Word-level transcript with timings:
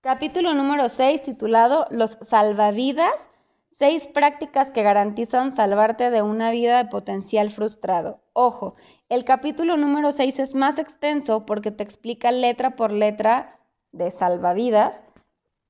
Capítulo 0.00 0.54
número 0.54 0.88
6 0.88 1.22
titulado 1.22 1.86
Los 1.90 2.18
salvavidas, 2.22 3.28
seis 3.70 4.06
prácticas 4.06 4.70
que 4.70 4.82
garantizan 4.82 5.52
salvarte 5.52 6.10
de 6.10 6.22
una 6.22 6.50
vida 6.50 6.78
de 6.78 6.88
potencial 6.88 7.50
frustrado. 7.50 8.20
Ojo, 8.32 8.74
el 9.08 9.24
capítulo 9.24 9.76
número 9.76 10.12
6 10.12 10.38
es 10.40 10.54
más 10.54 10.78
extenso 10.78 11.46
porque 11.46 11.70
te 11.70 11.82
explica 11.82 12.32
letra 12.32 12.74
por 12.74 12.92
letra 12.92 13.58
de 13.92 14.10
salvavidas 14.10 15.02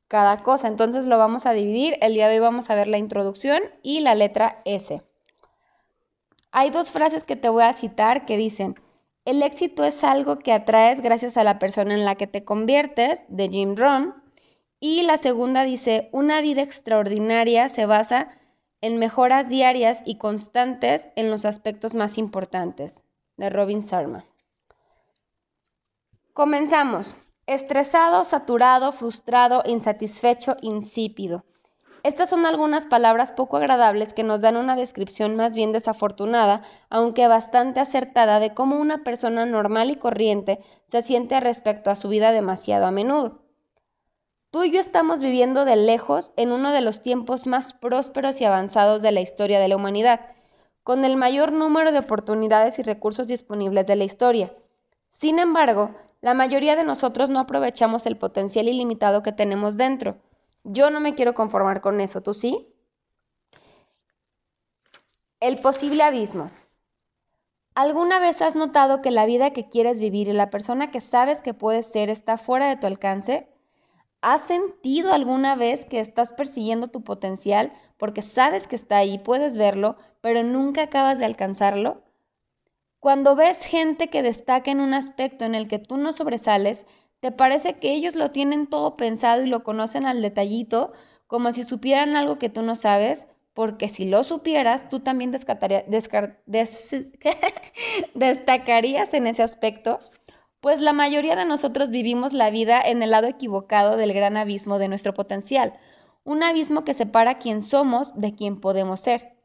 cada 0.08 0.38
cosa. 0.38 0.68
Entonces 0.68 1.04
lo 1.04 1.18
vamos 1.18 1.46
a 1.46 1.52
dividir. 1.52 1.98
El 2.00 2.14
día 2.14 2.28
de 2.28 2.34
hoy 2.34 2.40
vamos 2.40 2.70
a 2.70 2.74
ver 2.74 2.88
la 2.88 2.98
introducción 2.98 3.62
y 3.82 4.00
la 4.00 4.14
letra 4.14 4.62
S. 4.64 5.02
Hay 6.52 6.70
dos 6.70 6.90
frases 6.90 7.24
que 7.24 7.36
te 7.36 7.48
voy 7.48 7.64
a 7.64 7.72
citar 7.72 8.24
que 8.24 8.36
dicen, 8.36 8.76
el 9.26 9.42
éxito 9.42 9.84
es 9.84 10.04
algo 10.04 10.38
que 10.38 10.52
atraes 10.52 11.02
gracias 11.02 11.36
a 11.36 11.44
la 11.44 11.58
persona 11.58 11.94
en 11.94 12.04
la 12.04 12.14
que 12.14 12.28
te 12.28 12.44
conviertes, 12.44 13.24
de 13.28 13.48
Jim 13.48 13.74
Rohn. 13.76 14.14
Y 14.78 15.02
la 15.02 15.16
segunda 15.16 15.64
dice, 15.64 16.08
una 16.12 16.40
vida 16.40 16.62
extraordinaria 16.62 17.68
se 17.68 17.86
basa 17.86 18.38
en 18.80 18.98
mejoras 18.98 19.48
diarias 19.48 20.02
y 20.06 20.16
constantes 20.18 21.08
en 21.16 21.28
los 21.28 21.44
aspectos 21.44 21.94
más 21.94 22.18
importantes, 22.18 23.04
de 23.36 23.50
Robin 23.50 23.82
Sharma. 23.82 24.24
Comenzamos. 26.32 27.16
Estresado, 27.46 28.24
saturado, 28.24 28.92
frustrado, 28.92 29.62
insatisfecho, 29.66 30.56
insípido. 30.62 31.44
Estas 32.06 32.30
son 32.30 32.46
algunas 32.46 32.86
palabras 32.86 33.32
poco 33.32 33.56
agradables 33.56 34.14
que 34.14 34.22
nos 34.22 34.40
dan 34.40 34.56
una 34.56 34.76
descripción 34.76 35.34
más 35.34 35.54
bien 35.54 35.72
desafortunada, 35.72 36.62
aunque 36.88 37.26
bastante 37.26 37.80
acertada, 37.80 38.38
de 38.38 38.54
cómo 38.54 38.76
una 38.76 39.02
persona 39.02 39.44
normal 39.44 39.90
y 39.90 39.96
corriente 39.96 40.60
se 40.86 41.02
siente 41.02 41.40
respecto 41.40 41.90
a 41.90 41.96
su 41.96 42.08
vida 42.08 42.30
demasiado 42.30 42.86
a 42.86 42.92
menudo. 42.92 43.42
Tú 44.52 44.62
y 44.62 44.70
yo 44.70 44.78
estamos 44.78 45.18
viviendo 45.18 45.64
de 45.64 45.74
lejos 45.74 46.32
en 46.36 46.52
uno 46.52 46.70
de 46.70 46.80
los 46.80 47.02
tiempos 47.02 47.48
más 47.48 47.72
prósperos 47.72 48.40
y 48.40 48.44
avanzados 48.44 49.02
de 49.02 49.10
la 49.10 49.20
historia 49.20 49.58
de 49.58 49.66
la 49.66 49.74
humanidad, 49.74 50.20
con 50.84 51.04
el 51.04 51.16
mayor 51.16 51.50
número 51.50 51.90
de 51.90 51.98
oportunidades 51.98 52.78
y 52.78 52.84
recursos 52.84 53.26
disponibles 53.26 53.84
de 53.84 53.96
la 53.96 54.04
historia. 54.04 54.52
Sin 55.08 55.40
embargo, 55.40 55.90
la 56.20 56.34
mayoría 56.34 56.76
de 56.76 56.84
nosotros 56.84 57.30
no 57.30 57.40
aprovechamos 57.40 58.06
el 58.06 58.16
potencial 58.16 58.68
ilimitado 58.68 59.24
que 59.24 59.32
tenemos 59.32 59.76
dentro. 59.76 60.18
Yo 60.68 60.90
no 60.90 60.98
me 60.98 61.14
quiero 61.14 61.32
conformar 61.32 61.80
con 61.80 62.00
eso, 62.00 62.22
¿tú 62.22 62.34
sí? 62.34 62.66
El 65.38 65.60
posible 65.60 66.02
abismo. 66.02 66.50
¿Alguna 67.76 68.18
vez 68.18 68.42
has 68.42 68.56
notado 68.56 69.00
que 69.00 69.12
la 69.12 69.26
vida 69.26 69.52
que 69.52 69.68
quieres 69.68 70.00
vivir 70.00 70.26
y 70.26 70.32
la 70.32 70.50
persona 70.50 70.90
que 70.90 71.00
sabes 71.00 71.40
que 71.40 71.54
puedes 71.54 71.86
ser 71.86 72.10
está 72.10 72.36
fuera 72.36 72.68
de 72.68 72.76
tu 72.78 72.88
alcance? 72.88 73.48
¿Has 74.22 74.40
sentido 74.40 75.12
alguna 75.12 75.54
vez 75.54 75.84
que 75.84 76.00
estás 76.00 76.32
persiguiendo 76.32 76.88
tu 76.88 77.04
potencial 77.04 77.72
porque 77.96 78.20
sabes 78.20 78.66
que 78.66 78.74
está 78.74 78.96
ahí, 78.96 79.18
puedes 79.18 79.56
verlo, 79.56 79.96
pero 80.20 80.42
nunca 80.42 80.82
acabas 80.82 81.20
de 81.20 81.26
alcanzarlo? 81.26 82.02
Cuando 82.98 83.36
ves 83.36 83.64
gente 83.64 84.10
que 84.10 84.24
destaca 84.24 84.72
en 84.72 84.80
un 84.80 84.94
aspecto 84.94 85.44
en 85.44 85.54
el 85.54 85.68
que 85.68 85.78
tú 85.78 85.96
no 85.96 86.12
sobresales, 86.12 86.86
¿Te 87.26 87.32
parece 87.32 87.80
que 87.80 87.92
ellos 87.92 88.14
lo 88.14 88.30
tienen 88.30 88.68
todo 88.68 88.96
pensado 88.96 89.42
y 89.42 89.48
lo 89.48 89.64
conocen 89.64 90.06
al 90.06 90.22
detallito, 90.22 90.92
como 91.26 91.50
si 91.50 91.64
supieran 91.64 92.14
algo 92.14 92.38
que 92.38 92.48
tú 92.48 92.62
no 92.62 92.76
sabes? 92.76 93.26
Porque 93.52 93.88
si 93.88 94.04
lo 94.04 94.22
supieras, 94.22 94.88
tú 94.88 95.00
también 95.00 95.32
destacarías 98.14 99.12
en 99.12 99.26
ese 99.26 99.42
aspecto. 99.42 99.98
Pues 100.60 100.80
la 100.80 100.92
mayoría 100.92 101.34
de 101.34 101.46
nosotros 101.46 101.90
vivimos 101.90 102.32
la 102.32 102.50
vida 102.50 102.80
en 102.80 103.02
el 103.02 103.10
lado 103.10 103.26
equivocado 103.26 103.96
del 103.96 104.12
gran 104.12 104.36
abismo 104.36 104.78
de 104.78 104.86
nuestro 104.86 105.12
potencial, 105.12 105.72
un 106.22 106.44
abismo 106.44 106.84
que 106.84 106.94
separa 106.94 107.38
quién 107.38 107.60
somos 107.60 108.14
de 108.14 108.36
quién 108.36 108.60
podemos 108.60 109.00
ser. 109.00 109.35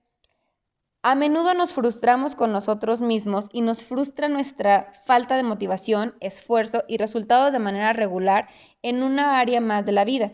A 1.03 1.16
menudo 1.16 1.56
nos 1.56 1.73
frustramos 1.73 2.35
con 2.35 2.51
nosotros 2.51 3.01
mismos 3.01 3.50
y 3.51 3.62
nos 3.62 3.84
frustra 3.84 4.28
nuestra 4.29 4.91
falta 5.03 5.35
de 5.35 5.41
motivación, 5.41 6.13
esfuerzo 6.19 6.84
y 6.88 6.97
resultados 6.97 7.51
de 7.53 7.57
manera 7.57 7.91
regular 7.91 8.50
en 8.84 9.01
una 9.01 9.40
área 9.40 9.61
más 9.61 9.84
de 9.84 9.94
la 9.94 10.06
vida. 10.06 10.34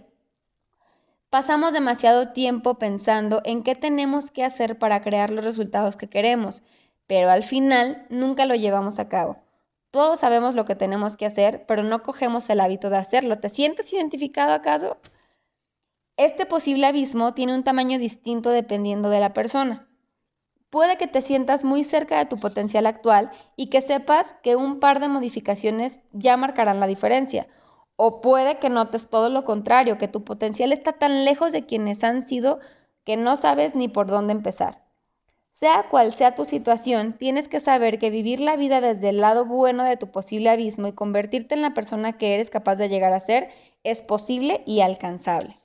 Pasamos 1.30 1.72
demasiado 1.72 2.34
tiempo 2.34 2.78
pensando 2.80 3.42
en 3.46 3.64
qué 3.64 3.76
tenemos 3.76 4.30
que 4.30 4.44
hacer 4.44 4.78
para 4.78 5.02
crear 5.02 5.30
los 5.30 5.46
resultados 5.46 5.96
que 5.96 6.10
queremos, 6.10 6.64
pero 7.06 7.30
al 7.30 7.44
final 7.44 8.06
nunca 8.10 8.46
lo 8.46 8.56
llevamos 8.56 9.00
a 9.00 9.08
cabo. 9.08 9.38
Todos 9.92 10.20
sabemos 10.20 10.54
lo 10.54 10.66
que 10.66 10.76
tenemos 10.76 11.16
que 11.16 11.26
hacer, 11.26 11.66
pero 11.66 11.82
no 11.82 12.04
cogemos 12.04 12.50
el 12.50 12.60
hábito 12.60 12.90
de 12.90 12.98
hacerlo. 12.98 13.40
¿Te 13.40 13.48
sientes 13.48 13.94
identificado 13.94 14.52
acaso? 14.52 14.98
Este 16.18 16.46
posible 16.46 16.88
abismo 16.88 17.34
tiene 17.34 17.56
un 17.56 17.64
tamaño 17.64 18.00
distinto 18.00 18.50
dependiendo 18.50 19.10
de 19.10 19.22
la 19.22 19.32
persona. 19.34 19.87
Puede 20.70 20.98
que 20.98 21.08
te 21.08 21.22
sientas 21.22 21.64
muy 21.64 21.84
cerca 21.84 22.18
de 22.18 22.26
tu 22.26 22.38
potencial 22.38 22.88
actual 22.88 23.32
y 23.56 23.70
que 23.70 23.80
sepas 23.80 24.34
que 24.44 24.56
un 24.58 24.80
par 24.80 25.00
de 25.00 25.08
modificaciones 25.08 26.02
ya 26.12 26.36
marcarán 26.36 26.80
la 26.82 26.88
diferencia. 26.88 27.48
O 27.96 28.20
puede 28.20 28.60
que 28.60 28.70
notes 28.70 29.10
todo 29.10 29.30
lo 29.30 29.46
contrario, 29.46 29.98
que 29.98 30.10
tu 30.10 30.24
potencial 30.24 30.74
está 30.74 30.94
tan 30.94 31.24
lejos 31.24 31.54
de 31.54 31.66
quienes 31.66 32.04
han 32.04 32.22
sido 32.22 32.60
que 33.06 33.16
no 33.16 33.38
sabes 33.38 33.76
ni 33.76 33.88
por 33.88 34.08
dónde 34.08 34.34
empezar. 34.34 34.84
Sea 35.50 35.88
cual 35.90 36.12
sea 36.12 36.36
tu 36.36 36.44
situación, 36.44 37.18
tienes 37.18 37.48
que 37.48 37.62
saber 37.62 37.98
que 37.98 38.10
vivir 38.10 38.42
la 38.42 38.58
vida 38.58 38.82
desde 38.82 39.10
el 39.10 39.22
lado 39.22 39.46
bueno 39.46 39.86
de 39.86 39.98
tu 39.98 40.12
posible 40.12 40.50
abismo 40.50 40.88
y 40.88 40.94
convertirte 40.94 41.56
en 41.56 41.62
la 41.62 41.74
persona 41.74 42.18
que 42.18 42.36
eres 42.36 42.50
capaz 42.50 42.76
de 42.76 42.90
llegar 42.90 43.14
a 43.14 43.20
ser 43.20 43.50
es 43.84 44.02
posible 44.02 44.62
y 44.66 44.82
alcanzable. 44.82 45.60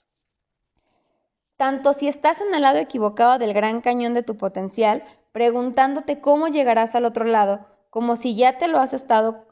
Tanto 1.63 1.93
si 1.93 2.09
estás 2.09 2.41
en 2.41 2.53
el 2.57 2.63
lado 2.63 2.79
equivocado 2.79 3.39
del 3.39 3.55
gran 3.55 3.83
cañón 3.83 4.15
de 4.15 4.25
tu 4.25 4.37
potencial, 4.37 5.05
preguntándote 5.31 6.21
cómo 6.21 6.49
llegarás 6.49 6.97
al 6.97 7.05
otro 7.05 7.25
lado, 7.25 7.65
como 7.89 8.17
si 8.17 8.35
ya 8.35 8.59
te 8.59 8.67
lo 8.67 8.81
has 8.81 8.93
estado 8.93 9.47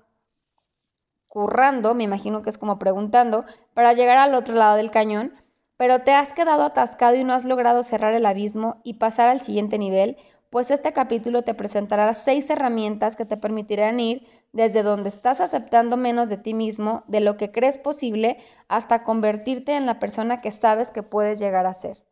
currando, 1.29 1.95
me 1.95 2.03
imagino 2.03 2.43
que 2.43 2.51
es 2.51 2.59
como 2.59 2.81
preguntando, 2.81 3.45
para 3.75 3.93
llegar 3.93 4.17
al 4.17 4.35
otro 4.35 4.57
lado 4.57 4.75
del 4.75 4.91
cañón, 4.91 5.35
pero 5.77 6.01
te 6.01 6.13
has 6.13 6.33
quedado 6.33 6.65
atascado 6.65 7.15
y 7.15 7.23
no 7.23 7.33
has 7.33 7.45
logrado 7.45 7.85
cerrar 7.85 8.13
el 8.13 8.27
abismo 8.27 8.81
y 8.83 8.95
pasar 8.95 9.29
al 9.29 9.39
siguiente 9.39 9.79
nivel, 9.79 10.17
pues 10.51 10.73
este 10.73 10.93
capítulo 10.93 11.43
te 11.43 11.55
presentará 11.55 12.13
seis 12.15 12.51
herramientas 12.51 13.15
que 13.15 13.25
te 13.25 13.37
permitirán 13.37 14.01
ir 14.01 14.27
desde 14.53 14.83
donde 14.83 15.09
estás 15.09 15.41
aceptando 15.41 15.97
menos 15.97 16.29
de 16.29 16.37
ti 16.37 16.55
mismo, 16.55 17.05
de 17.07 17.21
lo 17.21 17.37
que 17.37 17.53
crees 17.53 17.79
posible, 17.79 18.39
hasta 18.69 19.05
convertirte 19.05 19.77
en 19.77 19.87
la 19.87 19.99
persona 19.99 20.41
que 20.41 20.51
sabes 20.51 20.91
que 20.91 21.03
puedes 21.03 21.39
llegar 21.39 21.67
a 21.67 21.75
ser. 21.75 22.03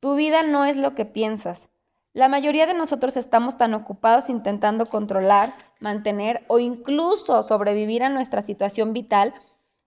Tu 0.00 0.14
vida 0.14 0.42
no 0.42 0.64
es 0.64 0.76
lo 0.76 0.94
que 0.94 1.04
piensas. 1.04 1.68
La 2.12 2.28
mayoría 2.28 2.66
de 2.66 2.74
nosotros 2.74 3.16
estamos 3.16 3.58
tan 3.58 3.74
ocupados 3.74 4.30
intentando 4.30 4.86
controlar, 4.86 5.52
mantener 5.80 6.44
o 6.48 6.58
incluso 6.58 7.42
sobrevivir 7.42 8.02
a 8.02 8.08
nuestra 8.08 8.40
situación 8.40 8.92
vital 8.92 9.34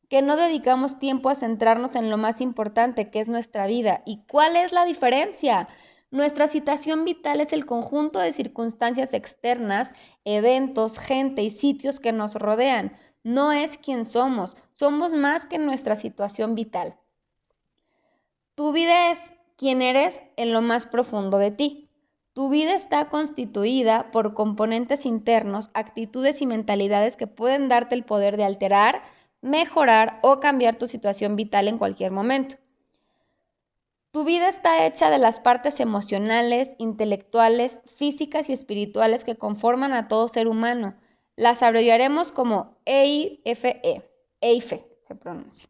que 0.09 0.21
no 0.21 0.35
dedicamos 0.35 0.99
tiempo 0.99 1.29
a 1.29 1.35
centrarnos 1.35 1.95
en 1.95 2.09
lo 2.09 2.17
más 2.17 2.41
importante 2.41 3.09
que 3.09 3.19
es 3.19 3.27
nuestra 3.27 3.67
vida. 3.67 4.01
¿Y 4.05 4.23
cuál 4.27 4.55
es 4.55 4.73
la 4.73 4.85
diferencia? 4.85 5.67
Nuestra 6.11 6.47
situación 6.47 7.05
vital 7.05 7.39
es 7.39 7.53
el 7.53 7.67
conjunto 7.67 8.19
de 8.19 8.31
circunstancias 8.31 9.13
externas, 9.13 9.93
eventos, 10.25 10.97
gente 10.97 11.43
y 11.43 11.51
sitios 11.51 11.99
que 11.99 12.11
nos 12.11 12.33
rodean. 12.33 12.97
No 13.23 13.51
es 13.51 13.77
quien 13.77 14.05
somos, 14.05 14.57
somos 14.71 15.13
más 15.13 15.45
que 15.45 15.59
nuestra 15.59 15.95
situación 15.95 16.55
vital. 16.55 16.97
Tu 18.55 18.71
vida 18.71 19.11
es 19.11 19.19
quien 19.55 19.83
eres 19.83 20.23
en 20.35 20.51
lo 20.51 20.61
más 20.61 20.87
profundo 20.87 21.37
de 21.37 21.51
ti. 21.51 21.89
Tu 22.33 22.49
vida 22.49 22.73
está 22.73 23.09
constituida 23.09 24.09
por 24.11 24.33
componentes 24.33 25.05
internos, 25.05 25.69
actitudes 25.75 26.41
y 26.41 26.47
mentalidades 26.47 27.17
que 27.17 27.27
pueden 27.27 27.69
darte 27.69 27.93
el 27.93 28.03
poder 28.03 28.35
de 28.35 28.45
alterar, 28.45 29.03
mejorar 29.41 30.19
o 30.23 30.39
cambiar 30.39 30.75
tu 30.75 30.87
situación 30.87 31.35
vital 31.35 31.67
en 31.67 31.77
cualquier 31.77 32.11
momento. 32.11 32.55
Tu 34.11 34.23
vida 34.23 34.47
está 34.47 34.87
hecha 34.87 35.11
de 35.11 35.19
las 35.19 35.39
partes 35.39 35.79
emocionales, 35.79 36.75
intelectuales, 36.79 37.79
físicas 37.95 38.49
y 38.49 38.53
espirituales 38.53 39.23
que 39.23 39.37
conforman 39.37 39.93
a 39.93 40.07
todo 40.07 40.27
ser 40.27 40.47
humano. 40.47 40.95
Las 41.35 41.61
abreviaremos 41.61 42.31
como 42.31 42.75
EIFE. 42.85 44.09
EIFE 44.41 44.87
se 45.03 45.15
pronuncia. 45.15 45.69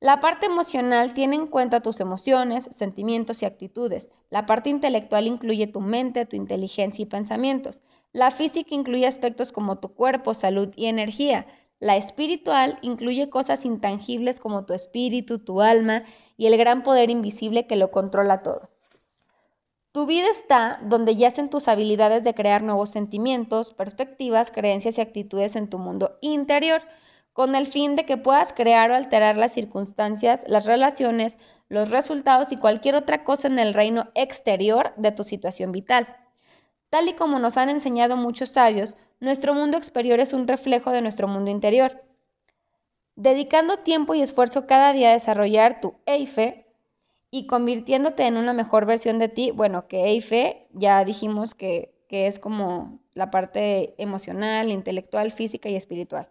La 0.00 0.18
parte 0.18 0.46
emocional 0.46 1.14
tiene 1.14 1.36
en 1.36 1.46
cuenta 1.46 1.82
tus 1.82 2.00
emociones, 2.00 2.64
sentimientos 2.64 3.42
y 3.42 3.46
actitudes. 3.46 4.10
La 4.30 4.44
parte 4.46 4.70
intelectual 4.70 5.28
incluye 5.28 5.68
tu 5.68 5.80
mente, 5.80 6.26
tu 6.26 6.34
inteligencia 6.34 7.04
y 7.04 7.06
pensamientos. 7.06 7.80
La 8.12 8.32
física 8.32 8.74
incluye 8.74 9.06
aspectos 9.06 9.52
como 9.52 9.78
tu 9.78 9.94
cuerpo, 9.94 10.34
salud 10.34 10.72
y 10.74 10.86
energía. 10.86 11.46
La 11.80 11.96
espiritual 11.96 12.78
incluye 12.82 13.30
cosas 13.30 13.64
intangibles 13.64 14.38
como 14.38 14.66
tu 14.66 14.74
espíritu, 14.74 15.38
tu 15.38 15.62
alma 15.62 16.04
y 16.36 16.46
el 16.46 16.58
gran 16.58 16.82
poder 16.82 17.08
invisible 17.08 17.66
que 17.66 17.76
lo 17.76 17.90
controla 17.90 18.42
todo. 18.42 18.68
Tu 19.92 20.04
vida 20.06 20.28
está 20.30 20.78
donde 20.84 21.16
yacen 21.16 21.48
tus 21.50 21.66
habilidades 21.66 22.22
de 22.22 22.34
crear 22.34 22.62
nuevos 22.62 22.90
sentimientos, 22.90 23.72
perspectivas, 23.72 24.50
creencias 24.50 24.98
y 24.98 25.00
actitudes 25.00 25.56
en 25.56 25.68
tu 25.68 25.78
mundo 25.78 26.18
interior, 26.20 26.82
con 27.32 27.54
el 27.54 27.66
fin 27.66 27.96
de 27.96 28.04
que 28.04 28.18
puedas 28.18 28.52
crear 28.52 28.90
o 28.90 28.94
alterar 28.94 29.38
las 29.38 29.52
circunstancias, 29.52 30.44
las 30.46 30.66
relaciones, 30.66 31.38
los 31.68 31.90
resultados 31.90 32.52
y 32.52 32.56
cualquier 32.56 32.94
otra 32.94 33.24
cosa 33.24 33.48
en 33.48 33.58
el 33.58 33.72
reino 33.72 34.10
exterior 34.14 34.92
de 34.96 35.12
tu 35.12 35.24
situación 35.24 35.72
vital. 35.72 36.06
Tal 36.90 37.08
y 37.08 37.14
como 37.14 37.38
nos 37.38 37.56
han 37.56 37.70
enseñado 37.70 38.16
muchos 38.16 38.50
sabios, 38.50 38.96
nuestro 39.20 39.54
mundo 39.54 39.76
exterior 39.76 40.18
es 40.20 40.32
un 40.32 40.48
reflejo 40.48 40.90
de 40.90 41.02
nuestro 41.02 41.28
mundo 41.28 41.50
interior. 41.50 42.02
Dedicando 43.16 43.78
tiempo 43.78 44.14
y 44.14 44.22
esfuerzo 44.22 44.66
cada 44.66 44.92
día 44.92 45.10
a 45.10 45.14
desarrollar 45.14 45.80
tu 45.80 45.94
EIFE, 46.06 46.66
y 47.30 47.46
convirtiéndote 47.46 48.26
en 48.26 48.36
una 48.36 48.52
mejor 48.52 48.86
versión 48.86 49.18
de 49.18 49.28
ti, 49.28 49.52
bueno, 49.52 49.86
que 49.86 50.04
EIFE 50.04 50.66
ya 50.72 51.04
dijimos 51.04 51.54
que, 51.54 51.94
que 52.08 52.26
es 52.26 52.38
como 52.38 52.98
la 53.14 53.30
parte 53.30 53.94
emocional, 54.02 54.70
intelectual, 54.70 55.30
física 55.30 55.68
y 55.68 55.76
espiritual. 55.76 56.28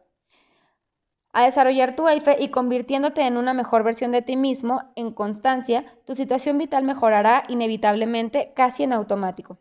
A 1.32 1.46
desarrollar 1.46 1.96
tu 1.96 2.08
EIFE 2.08 2.38
y 2.40 2.50
convirtiéndote 2.50 3.22
en 3.22 3.38
una 3.38 3.54
mejor 3.54 3.84
versión 3.84 4.12
de 4.12 4.22
ti 4.22 4.36
mismo 4.36 4.82
en 4.96 5.14
constancia, 5.14 5.86
tu 6.06 6.16
situación 6.16 6.58
vital 6.58 6.84
mejorará 6.84 7.44
inevitablemente, 7.48 8.52
casi 8.56 8.84
en 8.84 8.94
automático. 8.94 9.58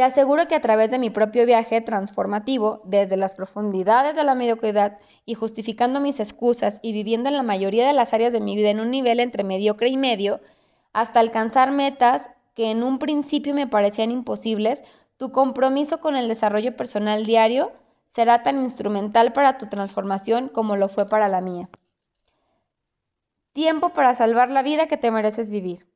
Te 0.00 0.04
aseguro 0.04 0.48
que 0.48 0.54
a 0.54 0.62
través 0.62 0.90
de 0.90 0.98
mi 0.98 1.10
propio 1.10 1.44
viaje 1.44 1.82
transformativo, 1.82 2.80
desde 2.84 3.18
las 3.18 3.34
profundidades 3.34 4.16
de 4.16 4.24
la 4.24 4.34
mediocridad 4.34 4.96
y 5.26 5.34
justificando 5.34 6.00
mis 6.00 6.20
excusas 6.20 6.78
y 6.80 6.94
viviendo 6.94 7.28
en 7.28 7.36
la 7.36 7.42
mayoría 7.42 7.86
de 7.86 7.92
las 7.92 8.14
áreas 8.14 8.32
de 8.32 8.40
mi 8.40 8.56
vida 8.56 8.70
en 8.70 8.80
un 8.80 8.90
nivel 8.90 9.20
entre 9.20 9.44
mediocre 9.44 9.90
y 9.90 9.98
medio, 9.98 10.40
hasta 10.94 11.20
alcanzar 11.20 11.70
metas 11.70 12.30
que 12.54 12.70
en 12.70 12.82
un 12.82 12.98
principio 12.98 13.52
me 13.52 13.66
parecían 13.66 14.10
imposibles, 14.10 14.84
tu 15.18 15.32
compromiso 15.32 16.00
con 16.00 16.16
el 16.16 16.28
desarrollo 16.28 16.74
personal 16.74 17.26
diario 17.26 17.70
será 18.08 18.42
tan 18.42 18.58
instrumental 18.58 19.34
para 19.34 19.58
tu 19.58 19.66
transformación 19.66 20.48
como 20.48 20.76
lo 20.76 20.88
fue 20.88 21.10
para 21.10 21.28
la 21.28 21.42
mía. 21.42 21.68
Tiempo 23.52 23.90
para 23.90 24.14
salvar 24.14 24.48
la 24.48 24.62
vida 24.62 24.86
que 24.86 24.96
te 24.96 25.10
mereces 25.10 25.50
vivir. 25.50 25.86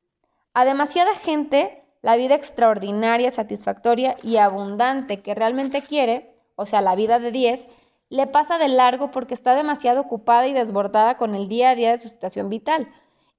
A 0.53 0.63
demasiada 0.63 1.15
gente 1.15 1.84
la 2.05 2.17
vida 2.17 2.35
extraordinaria, 2.35 3.31
satisfactoria 3.31 4.15
y 4.21 4.37
abundante 4.37 5.23
que 5.23 5.33
realmente 5.33 5.81
quiere, 5.81 6.35
o 6.55 6.67
sea, 6.67 6.81
la 6.81 6.95
vida 6.95 7.17
de 7.17 7.31
10, 7.31 7.67
le 8.09 8.27
pasa 8.27 8.59
de 8.59 8.67
largo 8.67 9.09
porque 9.09 9.33
está 9.33 9.55
demasiado 9.55 10.01
ocupada 10.01 10.45
y 10.45 10.53
desbordada 10.53 11.17
con 11.17 11.33
el 11.33 11.47
día 11.47 11.71
a 11.71 11.75
día 11.75 11.89
de 11.89 11.97
su 11.97 12.07
situación 12.07 12.51
vital. 12.51 12.89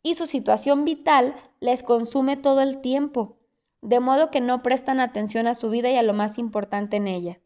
Y 0.03 0.15
su 0.15 0.27
situación 0.27 0.85
vital 0.85 1.37
les 1.61 1.85
consume 1.85 2.37
todo 2.37 2.61
el 2.61 2.81
tiempo, 2.81 3.37
de 3.83 4.01
modo 4.01 4.33
que 4.33 4.41
no 4.41 4.65
prestan 4.65 4.99
atención 4.99 5.47
a 5.47 5.55
su 5.55 5.71
vida 5.71 5.89
y 5.91 5.97
a 5.97 6.03
lo 6.03 6.13
más 6.13 6.37
importante 6.37 6.97
en 6.97 7.07
ella. 7.07 7.39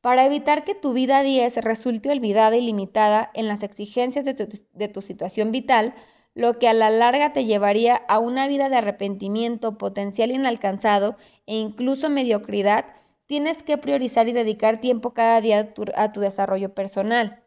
Para 0.00 0.24
evitar 0.24 0.64
que 0.64 0.74
tu 0.74 0.94
vida 0.94 1.22
10 1.22 1.58
resulte 1.58 2.10
olvidada 2.10 2.56
y 2.56 2.62
limitada 2.62 3.30
en 3.34 3.46
las 3.46 3.62
exigencias 3.62 4.24
de 4.24 4.32
tu, 4.32 4.46
de 4.72 4.88
tu 4.88 5.02
situación 5.02 5.52
vital, 5.52 5.94
lo 6.34 6.58
que 6.58 6.68
a 6.68 6.74
la 6.74 6.90
larga 6.90 7.32
te 7.32 7.44
llevaría 7.44 7.94
a 7.94 8.18
una 8.18 8.48
vida 8.48 8.68
de 8.68 8.76
arrepentimiento, 8.76 9.78
potencial 9.78 10.32
inalcanzado 10.32 11.16
e 11.46 11.56
incluso 11.56 12.10
mediocridad, 12.10 12.86
tienes 13.26 13.62
que 13.62 13.78
priorizar 13.78 14.28
y 14.28 14.32
dedicar 14.32 14.80
tiempo 14.80 15.14
cada 15.14 15.40
día 15.40 15.72
a 15.96 16.12
tu, 16.12 16.20
desarrollo 16.20 16.74
personal. 16.74 17.42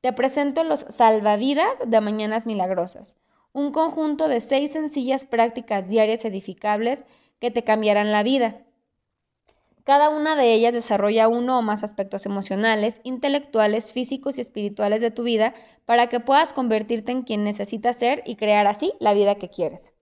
Te 0.00 0.12
presento 0.12 0.64
los 0.64 0.80
salvavidas 0.88 1.70
de 1.86 2.00
Mañanas 2.00 2.46
Milagrosas, 2.46 3.18
un 3.52 3.70
conjunto 3.70 4.28
de 4.28 4.40
seis 4.40 4.72
sencillas 4.72 5.26
prácticas 5.26 5.88
diarias 5.88 6.24
edificables 6.24 7.06
que 7.38 7.50
te 7.50 7.62
cambiarán 7.62 8.12
la 8.12 8.22
vida. 8.22 8.62
Cada 9.84 10.10
una 10.10 10.36
de 10.36 10.52
ellas 10.54 10.72
desarrolla 10.72 11.26
uno 11.26 11.58
o 11.58 11.62
más 11.62 11.82
aspectos 11.82 12.24
emocionales, 12.24 13.00
intelectuales, 13.02 13.92
físicos 13.92 14.38
y 14.38 14.40
espirituales 14.40 15.00
de 15.00 15.10
tu 15.10 15.24
vida 15.24 15.54
para 15.86 16.08
que 16.08 16.20
puedas 16.20 16.52
convertirte 16.52 17.10
en 17.10 17.22
quien 17.22 17.42
necesitas 17.42 17.96
ser 17.96 18.22
y 18.24 18.36
crear 18.36 18.66
así 18.68 18.92
la 19.00 19.12
vida 19.12 19.34
que 19.34 19.48
quieres. 19.48 19.92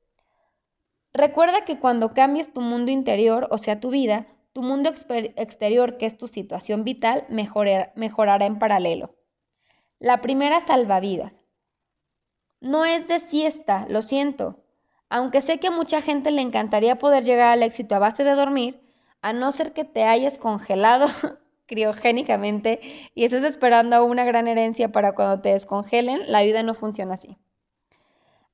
Recuerda 1.12 1.65
que 1.65 1.79
cuando 1.79 2.12
cambies 2.12 2.53
tu 2.53 2.61
mundo 2.61 2.91
interior, 2.91 3.49
o 3.50 3.59
sea, 3.59 3.81
tu 3.81 3.91
vida, 3.91 4.27
tu 4.53 4.62
mundo 4.62 4.91
exterior, 4.91 5.97
que 5.97 6.06
es 6.06 6.19
tu 6.19 6.29
situación 6.29 6.85
vital, 6.85 7.25
mejorará 7.29 8.47
en 8.47 8.59
paralelo. 8.59 9.15
La 9.99 10.21
primera 10.21 10.61
salvavidas. 10.61 11.43
No 12.61 12.85
es 12.85 13.09
de 13.09 13.19
siesta, 13.19 13.87
lo 13.88 14.03
siento. 14.03 14.62
Aunque 15.09 15.41
sé 15.41 15.59
que 15.59 15.69
a 15.69 15.73
mucha 15.73 16.03
gente 16.03 16.31
le 16.31 16.43
encantaría 16.43 16.99
poder 16.99 17.25
llegar 17.25 17.49
al 17.49 17.62
éxito 17.62 17.94
a 17.94 17.99
base 17.99 18.23
de 18.23 18.35
dormir, 18.35 18.81
a 19.22 19.32
no 19.32 19.52
ser 19.52 19.72
que 19.72 19.84
te 19.84 20.05
hayas 20.05 20.38
congelado 20.38 21.06
criogénicamente 21.67 22.81
y 23.14 23.25
estés 23.25 23.44
esperando 23.44 24.05
una 24.05 24.25
gran 24.25 24.49
herencia 24.49 24.90
para 24.90 25.12
cuando 25.14 25.40
te 25.40 25.50
descongelen, 25.50 26.31
la 26.31 26.43
vida 26.43 26.62
no 26.62 26.75
funciona 26.75 27.14
así. 27.14 27.37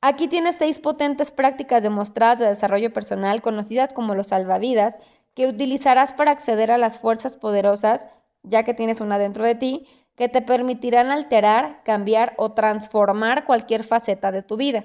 Aquí 0.00 0.28
tienes 0.28 0.56
seis 0.56 0.78
potentes 0.78 1.30
prácticas 1.30 1.82
demostradas 1.82 2.38
de 2.38 2.46
desarrollo 2.46 2.92
personal 2.92 3.42
conocidas 3.42 3.92
como 3.92 4.14
los 4.14 4.28
salvavidas 4.28 4.98
que 5.34 5.46
utilizarás 5.46 6.12
para 6.12 6.32
acceder 6.32 6.70
a 6.70 6.78
las 6.78 6.98
fuerzas 6.98 7.36
poderosas, 7.36 8.08
ya 8.42 8.62
que 8.62 8.74
tienes 8.74 9.00
una 9.00 9.18
dentro 9.18 9.44
de 9.44 9.54
ti, 9.54 9.86
que 10.14 10.28
te 10.28 10.42
permitirán 10.42 11.10
alterar, 11.10 11.82
cambiar 11.84 12.34
o 12.38 12.52
transformar 12.52 13.44
cualquier 13.44 13.84
faceta 13.84 14.32
de 14.32 14.42
tu 14.42 14.56
vida. 14.56 14.84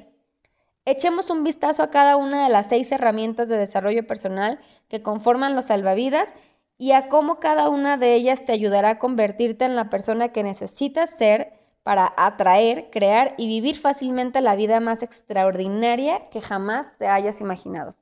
Echemos 0.85 1.29
un 1.29 1.43
vistazo 1.43 1.83
a 1.83 1.91
cada 1.91 2.17
una 2.17 2.43
de 2.43 2.49
las 2.49 2.67
seis 2.67 2.91
herramientas 2.91 3.47
de 3.47 3.57
desarrollo 3.57 4.05
personal 4.07 4.59
que 4.91 5.01
conforman 5.01 5.55
los 5.55 5.65
salvavidas 5.65 6.35
y 6.77 6.91
a 6.91 7.07
cómo 7.07 7.39
cada 7.39 7.69
una 7.69 7.95
de 7.95 8.13
ellas 8.13 8.43
te 8.43 8.51
ayudará 8.51 8.89
a 8.89 8.99
convertirte 8.99 9.63
en 9.63 9.77
la 9.77 9.89
persona 9.89 10.33
que 10.33 10.43
necesitas 10.43 11.11
ser 11.11 11.53
para 11.83 12.13
atraer, 12.17 12.89
crear 12.91 13.33
y 13.37 13.47
vivir 13.47 13.77
fácilmente 13.77 14.41
la 14.41 14.57
vida 14.57 14.81
más 14.81 15.01
extraordinaria 15.01 16.23
que 16.29 16.41
jamás 16.41 16.91
te 16.97 17.07
hayas 17.07 17.39
imaginado. 17.39 17.95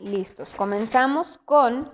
Listos, 0.00 0.52
comenzamos 0.52 1.38
con 1.46 1.90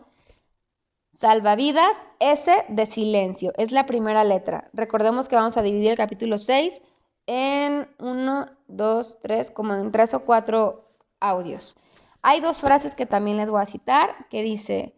salvavidas 1.13 2.03
S 2.19 2.53
de 2.69 2.87
silencio, 2.87 3.53
es 3.57 3.71
la 3.71 3.87
primera 3.87 4.25
letra. 4.25 4.69
Recordemos 4.73 5.29
que 5.29 5.37
vamos 5.37 5.57
a 5.57 5.63
dividir 5.63 5.93
el 5.93 5.97
capítulo 5.97 6.39
6 6.39 6.83
en 7.29 7.89
uno, 8.01 8.49
dos, 8.67 9.21
tres, 9.23 9.53
como 9.53 9.75
en 9.75 9.93
tres 9.93 10.13
o 10.13 10.25
cuatro 10.25 10.89
audios. 11.21 11.77
Hay 12.23 12.41
dos 12.41 12.59
frases 12.59 12.95
que 12.95 13.07
también 13.07 13.37
les 13.37 13.51
voy 13.51 13.61
a 13.61 13.67
citar, 13.67 14.29
que 14.31 14.43
dice, 14.43 14.95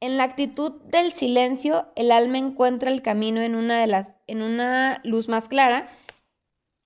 en 0.00 0.16
la 0.16 0.24
actitud 0.24 0.82
del 0.82 1.12
silencio, 1.12 1.86
el 1.94 2.10
alma 2.10 2.38
encuentra 2.38 2.90
el 2.90 3.02
camino 3.02 3.40
en 3.40 3.54
una, 3.54 3.80
de 3.80 3.86
las, 3.86 4.14
en 4.26 4.42
una 4.42 5.00
luz 5.04 5.28
más 5.28 5.48
clara 5.48 5.88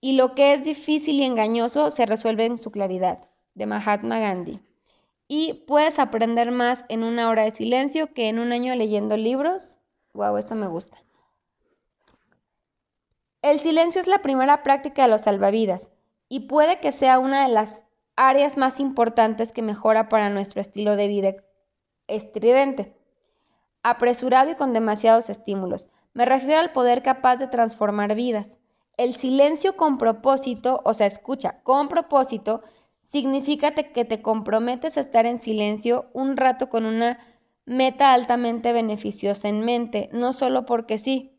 y 0.01 0.13
lo 0.13 0.35
que 0.35 0.53
es 0.53 0.65
difícil 0.65 1.17
y 1.17 1.25
engañoso 1.25 1.91
se 1.91 2.07
resuelve 2.07 2.45
en 2.45 2.59
su 2.59 2.71
claridad, 2.71 3.19
de 3.55 3.67
Mahatma 3.67 4.19
Gandhi. 4.21 4.61
Y 5.27 5.65
puedes 5.67 5.99
aprender 5.99 6.53
más 6.53 6.85
en 6.89 7.03
una 7.03 7.29
hora 7.29 7.45
de 7.45 7.51
silencio 7.51 8.13
que 8.15 8.29
en 8.29 8.39
un 8.39 8.53
año 8.53 8.75
leyendo 8.77 9.17
libros. 9.17 9.79
Wow, 10.15 10.37
esta 10.37 10.55
me 10.55 10.69
gusta. 10.69 10.97
El 13.43 13.59
silencio 13.59 14.01
es 14.01 14.07
la 14.07 14.23
primera 14.23 14.63
práctica 14.63 15.03
de 15.03 15.09
los 15.09 15.23
salvavidas 15.23 15.93
y 16.29 16.41
puede 16.41 16.81
que 16.81 16.93
sea 16.93 17.19
una 17.19 17.43
de 17.43 17.53
las 17.53 17.85
áreas 18.19 18.57
más 18.57 18.81
importantes 18.81 19.53
que 19.53 19.63
mejora 19.63 20.09
para 20.09 20.29
nuestro 20.29 20.61
estilo 20.61 20.97
de 20.97 21.07
vida 21.07 21.35
estridente, 22.09 22.97
apresurado 23.85 24.51
y 24.51 24.57
con 24.57 24.73
demasiados 24.73 25.31
estímulos. 25.31 25.89
Me 26.15 26.25
refiero 26.25 26.59
al 26.59 26.73
poder 26.73 27.03
capaz 27.03 27.37
de 27.37 27.47
transformar 27.47 28.17
vidas. 28.17 28.59
El 28.97 29.15
silencio 29.15 29.77
con 29.77 29.99
propósito, 29.99 30.81
o 30.85 30.95
sea, 30.95 31.07
escucha, 31.07 31.61
con 31.63 31.89
propósito, 31.89 32.63
significa 33.05 33.71
que 33.71 34.05
te 34.05 34.21
comprometes 34.21 34.97
a 34.97 35.01
estar 35.01 35.25
en 35.25 35.39
silencio 35.39 36.07
un 36.13 36.37
rato 36.37 36.69
con 36.69 36.87
una 36.87 37.21
meta 37.67 38.13
altamente 38.13 38.73
beneficiosa 38.73 39.49
en 39.49 39.65
mente, 39.65 40.11
no 40.13 40.33
solo 40.33 40.67
porque 40.67 40.99
sí, 40.99 41.38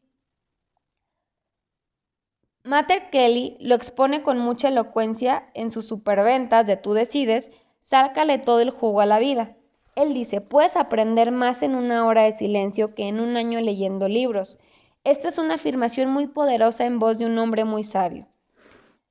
Mater 2.63 3.09
Kelly 3.09 3.57
lo 3.59 3.75
expone 3.75 4.21
con 4.21 4.37
mucha 4.37 4.67
elocuencia 4.67 5.49
en 5.53 5.71
sus 5.71 5.85
superventas 5.87 6.67
de 6.67 6.77
Tú 6.77 6.93
decides, 6.93 7.51
sácale 7.81 8.37
todo 8.37 8.59
el 8.59 8.69
jugo 8.69 9.01
a 9.01 9.05
la 9.05 9.19
vida. 9.19 9.55
Él 9.95 10.13
dice, 10.13 10.39
puedes 10.39 10.77
aprender 10.77 11.31
más 11.31 11.61
en 11.63 11.75
una 11.75 12.05
hora 12.05 12.23
de 12.23 12.31
silencio 12.31 12.95
que 12.95 13.07
en 13.07 13.19
un 13.19 13.35
año 13.37 13.59
leyendo 13.59 14.07
libros. 14.07 14.57
Esta 15.03 15.27
es 15.27 15.37
una 15.37 15.55
afirmación 15.55 16.09
muy 16.09 16.27
poderosa 16.27 16.85
en 16.85 16.99
voz 16.99 17.17
de 17.17 17.25
un 17.25 17.37
hombre 17.37 17.65
muy 17.65 17.83
sabio. 17.83 18.28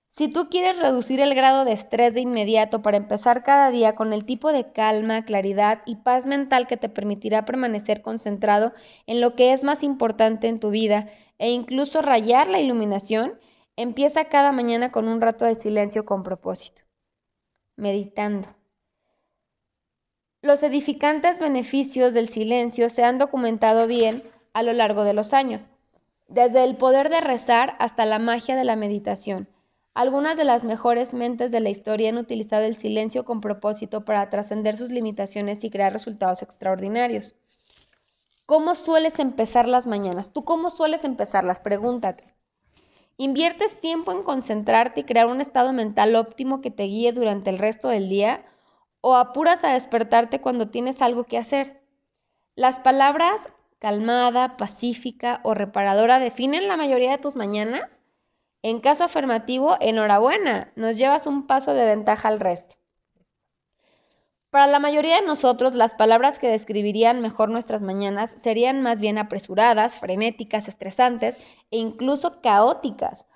Si 0.09 0.29
tú 0.29 0.49
quieres 0.51 0.79
reducir 0.79 1.21
el 1.21 1.35
grado 1.35 1.65
de 1.65 1.73
estrés 1.73 2.15
de 2.15 2.21
inmediato 2.21 2.83
para 2.83 2.97
empezar 2.97 3.43
cada 3.43 3.71
día 3.71 3.95
con 3.95 4.13
el 4.13 4.25
tipo 4.25 4.53
de 4.53 4.73
calma, 4.73 5.25
claridad 5.25 5.83
y 5.87 5.97
paz 5.97 6.27
mental 6.27 6.67
que 6.67 6.77
te 6.77 6.89
permitirá 6.89 7.45
permanecer 7.45 8.03
concentrado 8.03 8.73
en 9.07 9.21
lo 9.21 9.37
que 9.37 9.53
es 9.53 9.65
más 9.65 9.83
importante 9.83 10.49
en 10.49 10.61
tu 10.61 10.71
vida 10.71 11.09
e 11.39 11.51
incluso 11.51 12.03
rayar 12.03 12.49
la 12.49 12.61
iluminación, 12.61 13.39
Empieza 13.81 14.25
cada 14.25 14.51
mañana 14.51 14.91
con 14.91 15.07
un 15.07 15.21
rato 15.21 15.45
de 15.45 15.55
silencio 15.55 16.05
con 16.05 16.25
propósito. 16.25 16.83
meditando. 17.77 18.49
Los 20.43 20.65
edificantes 20.65 21.39
beneficios 21.39 22.13
del 22.13 22.29
silencio 22.29 22.91
se 22.91 23.05
han 23.05 23.19
documentado 23.19 23.87
bien 23.87 24.25
a 24.53 24.65
lo 24.65 24.73
largo 24.73 25.05
de 25.05 25.15
los 25.15 25.33
años, 25.33 25.69
desde 26.27 26.65
el 26.65 26.77
poder 26.77 27.09
de 27.09 27.21
rezar 27.21 27.77
hasta 27.79 28.05
la 28.05 28.19
magia 28.19 28.57
de 28.57 28.65
la 28.65 28.75
meditación. 28.75 29.49
Algunas 29.99 30.37
de 30.37 30.45
las 30.45 30.63
mejores 30.63 31.13
mentes 31.13 31.51
de 31.51 31.59
la 31.59 31.71
historia 31.71 32.11
han 32.11 32.19
utilizado 32.19 32.63
el 32.63 32.77
silencio 32.77 33.25
con 33.25 33.41
propósito 33.41 34.05
para 34.05 34.31
trascender 34.31 34.77
sus 34.77 34.91
limitaciones 34.91 35.65
y 35.65 35.71
crear 35.71 35.93
resultados 35.93 36.41
extraordinarios. 36.41 37.35
¿Cómo 38.47 38.77
sueles 38.77 39.19
empezar 39.19 39.67
las 39.67 39.89
mañanas? 39.89 40.33
¿Tú 40.33 40.45
cómo 40.45 40.71
sueles 40.71 41.03
empezarlas? 41.03 41.59
Pregúntate. 41.59 42.33
¿Inviertes 43.17 43.81
tiempo 43.81 44.13
en 44.13 44.23
concentrarte 44.23 45.01
y 45.01 45.03
crear 45.03 45.27
un 45.27 45.41
estado 45.41 45.73
mental 45.73 46.15
óptimo 46.15 46.61
que 46.61 46.71
te 46.71 46.85
guíe 46.85 47.13
durante 47.13 47.51
el 47.51 47.59
resto 47.59 47.89
del 47.89 48.09
día? 48.09 48.47
¿O 49.01 49.17
apuras 49.17 49.65
a 49.65 49.73
despertarte 49.73 50.41
cuando 50.41 50.69
tienes 50.69 51.03
algo 51.03 51.25
que 51.25 51.39
hacer? 51.39 51.83
Las 52.55 52.79
palabras 52.79 53.49
calmada, 53.81 54.57
pacífica 54.59 55.41
o 55.43 55.55
reparadora 55.55 56.21
definen 56.21 56.69
la 56.69 56.77
mayoría 56.77 57.11
de 57.11 57.19
tus 57.19 57.35
mañanas. 57.35 58.01
En 58.63 58.81
caso 58.81 59.05
afirmativo, 59.05 59.77
enhorabuena, 59.81 60.73
nos 60.75 60.97
llevas 60.97 61.27
un 61.27 61.47
paso 61.47 61.75
de 61.75 61.87
ventaja 61.87 62.29
al 62.29 62.41
resto. 62.41 62.75
Para 64.51 64.67
la 64.67 64.79
mayoría 64.79 65.21
de 65.21 65.27
nosotros, 65.27 65.75
las 65.75 65.95
palabras 65.95 66.39
que 66.39 66.49
describirían 66.49 67.21
mejor 67.21 67.51
nuestras 67.51 67.83
mañanas 67.83 68.31
serían 68.31 68.81
más 68.81 68.99
bien 68.99 69.19
apresuradas, 69.19 69.99
frenéticas, 69.99 70.67
estresantes 70.67 71.37
e 71.71 71.77
incluso 71.77 72.41
caóticas. 72.41 73.29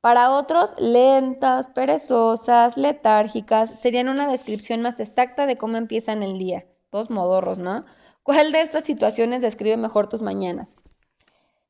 Para 0.00 0.30
otros, 0.30 0.74
lentas, 0.78 1.68
perezosas, 1.68 2.76
letárgicas, 2.76 3.78
serían 3.78 4.08
una 4.08 4.28
descripción 4.28 4.80
más 4.80 5.00
exacta 5.00 5.46
de 5.46 5.58
cómo 5.58 5.76
empiezan 5.76 6.22
el 6.22 6.38
día. 6.38 6.66
Dos 6.90 7.10
modorros, 7.10 7.58
¿no? 7.58 7.84
¿Cuál 8.22 8.50
de 8.50 8.62
estas 8.62 8.84
situaciones 8.84 9.42
describe 9.42 9.76
mejor 9.76 10.08
tus 10.08 10.22
mañanas? 10.22 10.76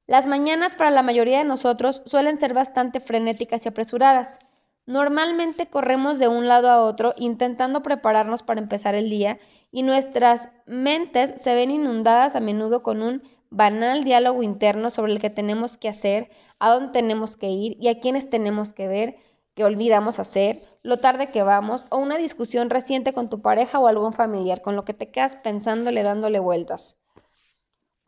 Las 0.08 0.26
mañanas 0.26 0.74
para 0.74 0.90
la 0.90 1.02
mayoría 1.02 1.36
de 1.36 1.44
nosotros 1.44 2.00
suelen 2.06 2.38
ser 2.38 2.54
bastante 2.54 2.98
frenéticas 2.98 3.66
y 3.66 3.68
apresuradas. 3.68 4.38
Normalmente 4.86 5.68
corremos 5.68 6.18
de 6.18 6.28
un 6.28 6.48
lado 6.48 6.70
a 6.70 6.80
otro 6.80 7.12
intentando 7.18 7.82
prepararnos 7.82 8.42
para 8.42 8.58
empezar 8.58 8.94
el 8.94 9.10
día 9.10 9.38
y 9.70 9.82
nuestras 9.82 10.48
mentes 10.64 11.34
se 11.36 11.52
ven 11.54 11.70
inundadas 11.70 12.36
a 12.36 12.40
menudo 12.40 12.82
con 12.82 13.02
un 13.02 13.22
banal 13.50 14.02
diálogo 14.02 14.42
interno 14.42 14.88
sobre 14.88 15.12
el 15.12 15.20
que 15.20 15.28
tenemos 15.28 15.76
que 15.76 15.90
hacer, 15.90 16.30
a 16.58 16.70
dónde 16.70 16.92
tenemos 16.92 17.36
que 17.36 17.50
ir 17.50 17.76
y 17.78 17.88
a 17.88 18.00
quiénes 18.00 18.30
tenemos 18.30 18.72
que 18.72 18.88
ver, 18.88 19.16
que 19.54 19.64
olvidamos 19.64 20.18
hacer, 20.18 20.62
lo 20.82 21.00
tarde 21.00 21.30
que 21.30 21.42
vamos 21.42 21.84
o 21.90 21.98
una 21.98 22.16
discusión 22.16 22.70
reciente 22.70 23.12
con 23.12 23.28
tu 23.28 23.42
pareja 23.42 23.78
o 23.78 23.86
algún 23.86 24.14
familiar 24.14 24.62
con 24.62 24.74
lo 24.74 24.86
que 24.86 24.94
te 24.94 25.10
quedas 25.10 25.36
pensándole 25.36 26.02
dándole 26.02 26.40
vueltas. 26.40 26.96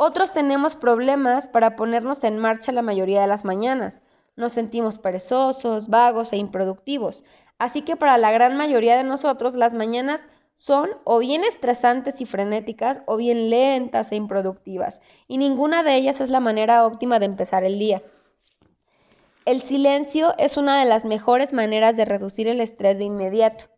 Otros 0.03 0.33
tenemos 0.33 0.77
problemas 0.77 1.47
para 1.47 1.77
ponernos 1.77 2.25
en 2.25 2.39
marcha 2.39 2.73
la 2.73 2.81
mayoría 2.81 3.21
de 3.21 3.27
las 3.27 3.45
mañanas. 3.45 4.01
Nos 4.35 4.53
sentimos 4.53 4.97
perezosos, 4.97 5.89
vagos 5.91 6.33
e 6.33 6.39
improductivos. 6.39 7.23
Así 7.59 7.83
que 7.83 7.97
para 7.97 8.17
la 8.17 8.33
gran 8.33 8.57
mayoría 8.57 8.97
de 8.97 9.05
nosotros 9.05 9.57
las 9.57 9.75
mañanas 9.75 10.31
son 10.57 10.89
o 11.05 11.19
bien 11.19 11.45
estresantes 11.45 12.23
y 12.23 12.25
frenéticas 12.25 13.03
o 13.05 13.19
bien 13.19 13.51
lentas 13.51 14.11
e 14.11 14.17
improductivas. 14.17 15.03
Y 15.29 15.37
ninguna 15.37 15.83
de 15.83 15.97
ellas 15.97 16.23
es 16.23 16.31
la 16.31 16.41
manera 16.41 16.87
óptima 16.87 17.19
de 17.19 17.27
empezar 17.27 17.63
el 17.63 17.79
día. 17.79 18.03
El 19.45 19.61
silencio 19.61 20.33
es 20.39 20.57
una 20.57 20.81
de 20.81 20.87
las 20.87 21.05
mejores 21.05 21.53
maneras 21.53 21.99
de 21.99 22.07
reducir 22.07 22.49
el 22.49 22.63
estrés 22.63 22.97
de 22.97 23.05
inmediato. 23.05 23.70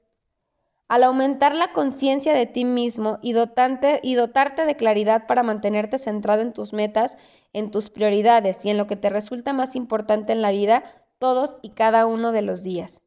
Al 0.93 1.05
aumentar 1.05 1.55
la 1.55 1.73
conciencia 1.73 2.35
de 2.35 2.45
ti 2.45 2.67
mismo 2.67 3.19
y, 3.23 3.33
dotarte 3.33 3.97
de 4.03 4.77
claridad 4.77 5.27
para 5.27 5.43
mantenerte 5.43 5.97
centrado 5.97 6.43
en 6.43 6.53
tus 6.53 6.75
metas, 6.75 7.17
en 7.55 7.71
tus 7.71 7.89
prioridades 7.89 8.63
y 8.67 8.69
en 8.69 8.77
lo 8.77 8.87
que 8.87 8.97
te 8.97 9.09
resulta 9.09 9.55
más 9.55 9.75
importante 9.75 10.35
en 10.35 10.43
la 10.43 10.51
vida, 10.51 10.85
todos 11.19 11.59
y 11.63 11.71
cada 11.71 12.05
uno 12.05 12.31
de 12.31 12.43
los 12.43 12.63
días. 12.63 13.03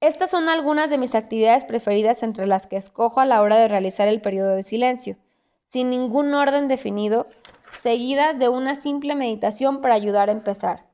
Estas 0.00 0.32
son 0.32 0.48
algunas 0.48 0.90
de 0.90 0.98
mis 0.98 1.14
actividades 1.14 1.64
preferidas 1.64 2.24
entre 2.24 2.48
las 2.48 2.66
que 2.66 2.78
escojo 2.78 3.20
a 3.20 3.24
la 3.24 3.40
hora 3.40 3.54
de 3.54 3.68
realizar 3.68 4.08
el 4.08 4.20
periodo 4.20 4.56
de 4.56 4.64
silencio, 4.64 5.18
sin 5.66 5.88
ningún 5.88 6.34
orden 6.34 6.66
definido, 6.66 7.28
seguidas 7.76 8.40
de 8.40 8.48
una 8.48 8.74
simple 8.74 9.14
meditación 9.14 9.80
para 9.80 9.94
ayudar 9.94 10.30
a 10.30 10.32
empezar. 10.32 10.84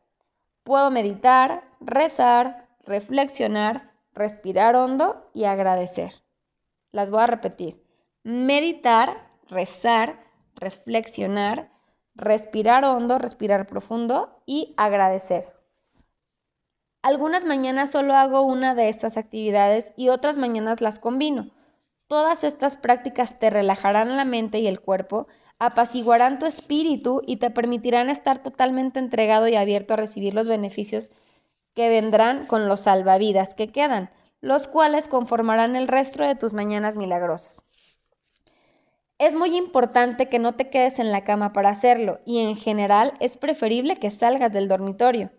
Puedo 0.65 0.91
meditar, 0.91 1.63
rezar, 1.81 2.69
reflexionar, 2.85 3.88
respirar 4.19 4.75
hondo 4.75 5.31
y 5.33 5.45
agradecer. 5.45 6.13
Las 6.91 7.11
voy 7.11 7.21
a 7.21 7.27
repetir. 7.27 7.83
Meditar, 8.25 9.31
rezar, 9.49 10.25
reflexionar, 10.57 11.71
respirar 12.15 12.85
hondo, 12.85 13.19
respirar 13.19 13.67
profundo 13.67 14.43
y 14.45 14.75
agradecer. 14.77 15.53
Algunas 17.01 17.45
mañanas 17.45 17.93
solo 17.93 18.15
hago 18.15 18.43
una 18.43 18.75
de 18.75 18.89
estas 18.89 19.17
actividades 19.17 19.93
y 19.97 20.09
otras 20.09 20.37
mañanas 20.37 20.81
las 20.81 20.99
combino. 20.99 21.51
Todas 22.09 22.43
estas 22.43 22.77
prácticas 22.77 23.39
te 23.39 23.51
relajarán 23.51 24.17
la 24.17 24.25
mente 24.25 24.59
y 24.59 24.67
el 24.67 24.81
cuerpo, 24.81 25.29
apaciguarán 25.61 26.41
tu 26.41 26.47
espíritu 26.47 27.23
y 27.25 27.37
te 27.37 27.51
permitirán 27.51 28.11
estar 28.11 28.43
totalmente 28.43 28.99
entregado 28.99 29.47
y 29.47 29.55
abierto 29.55 29.95
a 29.95 29.99
recibir 29.99 30.35
los 30.35 30.49
beneficios 30.49 31.13
que 31.79 31.89
vendrán 31.89 32.47
con 32.47 32.67
los 32.67 32.81
salvavidas 32.81 33.55
que 33.55 33.71
quedan, 33.71 34.11
los 34.41 34.67
cuales 34.67 35.07
conformarán 35.07 35.77
el 35.77 35.87
resto 35.87 36.25
de 36.25 36.35
tus 36.35 36.53
mañanas 36.53 36.97
milagrosas. 36.97 37.63
Es 39.17 39.37
muy 39.37 39.57
importante 39.57 40.29
que 40.29 40.41
no 40.41 40.57
te 40.57 40.71
quedes 40.71 40.99
en 40.99 41.13
la 41.13 41.23
cama 41.23 41.53
para 41.53 41.71
hacerlo 41.71 42.19
y 42.27 42.41
en 42.41 42.57
general 42.57 43.13
es 43.21 43.37
preferible 43.37 43.95
que 43.95 44.11
salgas 44.11 44.53
del 44.53 44.67
dormitorio. 44.67 45.31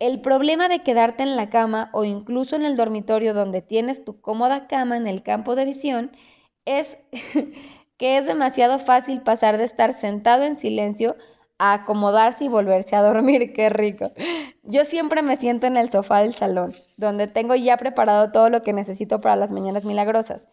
El 0.00 0.20
problema 0.20 0.68
de 0.68 0.82
quedarte 0.82 1.22
en 1.22 1.34
la 1.34 1.48
cama 1.48 1.88
o 1.94 2.04
incluso 2.04 2.56
en 2.56 2.66
el 2.66 2.76
dormitorio 2.76 3.32
donde 3.32 3.62
tienes 3.62 4.04
tu 4.04 4.20
cómoda 4.20 4.66
cama 4.66 4.98
en 4.98 5.06
el 5.06 5.22
campo 5.22 5.54
de 5.54 5.64
visión 5.64 6.12
es 6.66 6.98
que 7.96 8.18
es 8.18 8.26
demasiado 8.26 8.78
fácil 8.80 9.22
pasar 9.22 9.56
de 9.56 9.64
estar 9.64 9.94
sentado 9.94 10.42
en 10.42 10.56
silencio 10.56 11.16
a 11.58 11.74
acomodarse 11.74 12.44
y 12.44 12.48
volverse 12.48 12.96
a 12.96 13.02
dormir, 13.02 13.52
qué 13.56 13.70
rico. 13.70 14.12
Yo 14.62 14.84
siempre 14.84 15.22
me 15.22 15.36
siento 15.36 15.66
en 15.66 15.76
el 15.76 15.90
sofá 15.90 16.20
del 16.20 16.34
salón, 16.34 16.74
donde 16.96 17.26
tengo 17.26 17.54
ya 17.54 17.76
preparado 17.76 18.32
todo 18.32 18.50
lo 18.50 18.62
que 18.62 18.72
necesito 18.72 19.20
para 19.20 19.36
las 19.36 19.52
mañanas 19.52 19.84
milagrosas. 19.84 20.48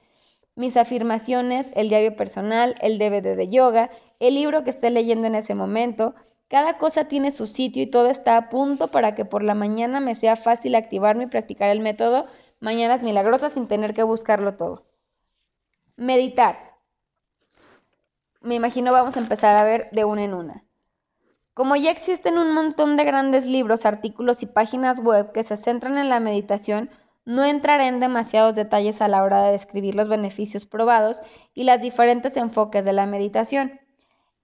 Mis 0.56 0.78
afirmaciones, 0.78 1.72
el 1.76 1.90
diario 1.90 2.16
personal, 2.16 2.76
el 2.82 2.98
DVD 2.98 3.36
de 3.36 3.48
yoga, 3.48 3.90
el 4.20 4.36
libro 4.36 4.64
que 4.64 4.70
esté 4.70 4.90
leyendo 4.90 5.28
en 5.28 5.36
ese 5.36 5.56
momento, 5.56 6.14
cada 6.50 6.78
cosa 6.78 7.06
tiene 7.08 7.32
su 7.32 7.48
sitio 7.48 7.82
y 7.82 7.88
todo 7.88 8.10
está 8.10 8.36
a 8.36 8.50
punto 8.50 8.92
para 8.92 9.16
que 9.16 9.24
por 9.24 9.42
la 9.42 9.56
mañana 9.56 10.02
me 10.02 10.16
sea 10.16 10.36
fácil 10.36 10.76
activarme 10.76 11.24
y 11.24 11.28
practicar 11.28 11.70
el 11.70 11.80
método 11.80 12.26
Mañanas 12.62 13.02
Milagrosas 13.02 13.54
sin 13.54 13.68
tener 13.68 13.96
que 13.96 14.04
buscarlo 14.04 14.56
todo. 14.56 14.86
Meditar. 15.96 16.78
Me 18.42 18.54
imagino 18.54 18.92
vamos 18.92 19.18
a 19.18 19.20
empezar 19.20 19.58
a 19.58 19.64
ver 19.64 19.90
de 19.92 20.06
una 20.06 20.24
en 20.24 20.36
una. 20.36 20.64
Como 21.54 21.76
ya 21.76 21.92
existen 21.92 22.38
un 22.38 22.54
montón 22.54 22.96
de 22.96 23.04
grandes 23.04 23.46
libros, 23.46 23.86
artículos 23.86 24.42
y 24.42 24.46
páginas 24.46 25.02
web 25.02 25.34
que 25.34 25.44
se 25.44 25.58
centran 25.58 25.98
en 25.98 26.08
la 26.08 26.22
meditación, 26.22 26.90
no 27.26 27.44
entraré 27.44 27.88
en 27.88 28.00
demasiados 28.00 28.56
detalles 28.56 29.02
a 29.02 29.10
la 29.10 29.22
hora 29.22 29.44
de 29.44 29.52
describir 29.52 29.94
los 29.94 30.08
beneficios 30.08 30.66
probados 30.66 31.22
y 31.54 31.66
los 31.66 31.82
diferentes 31.82 32.38
enfoques 32.38 32.86
de 32.86 32.94
la 32.94 33.06
meditación. 33.06 33.82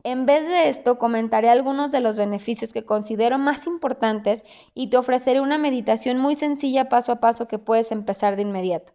En 0.04 0.26
vez 0.26 0.48
de 0.48 0.68
esto, 0.68 0.98
comentaré 0.98 1.50
algunos 1.50 1.94
de 1.94 2.02
los 2.02 2.18
beneficios 2.18 2.74
que 2.74 2.84
considero 2.84 3.38
más 3.38 3.68
importantes 3.68 4.44
y 4.74 4.90
te 4.90 4.98
ofreceré 4.98 5.40
una 5.40 5.58
meditación 5.58 6.18
muy 6.18 6.36
sencilla 6.36 6.90
paso 6.90 7.14
a 7.14 7.20
paso 7.22 7.48
que 7.48 7.58
puedes 7.58 7.92
empezar 7.94 8.36
de 8.36 8.42
inmediato. 8.42 8.92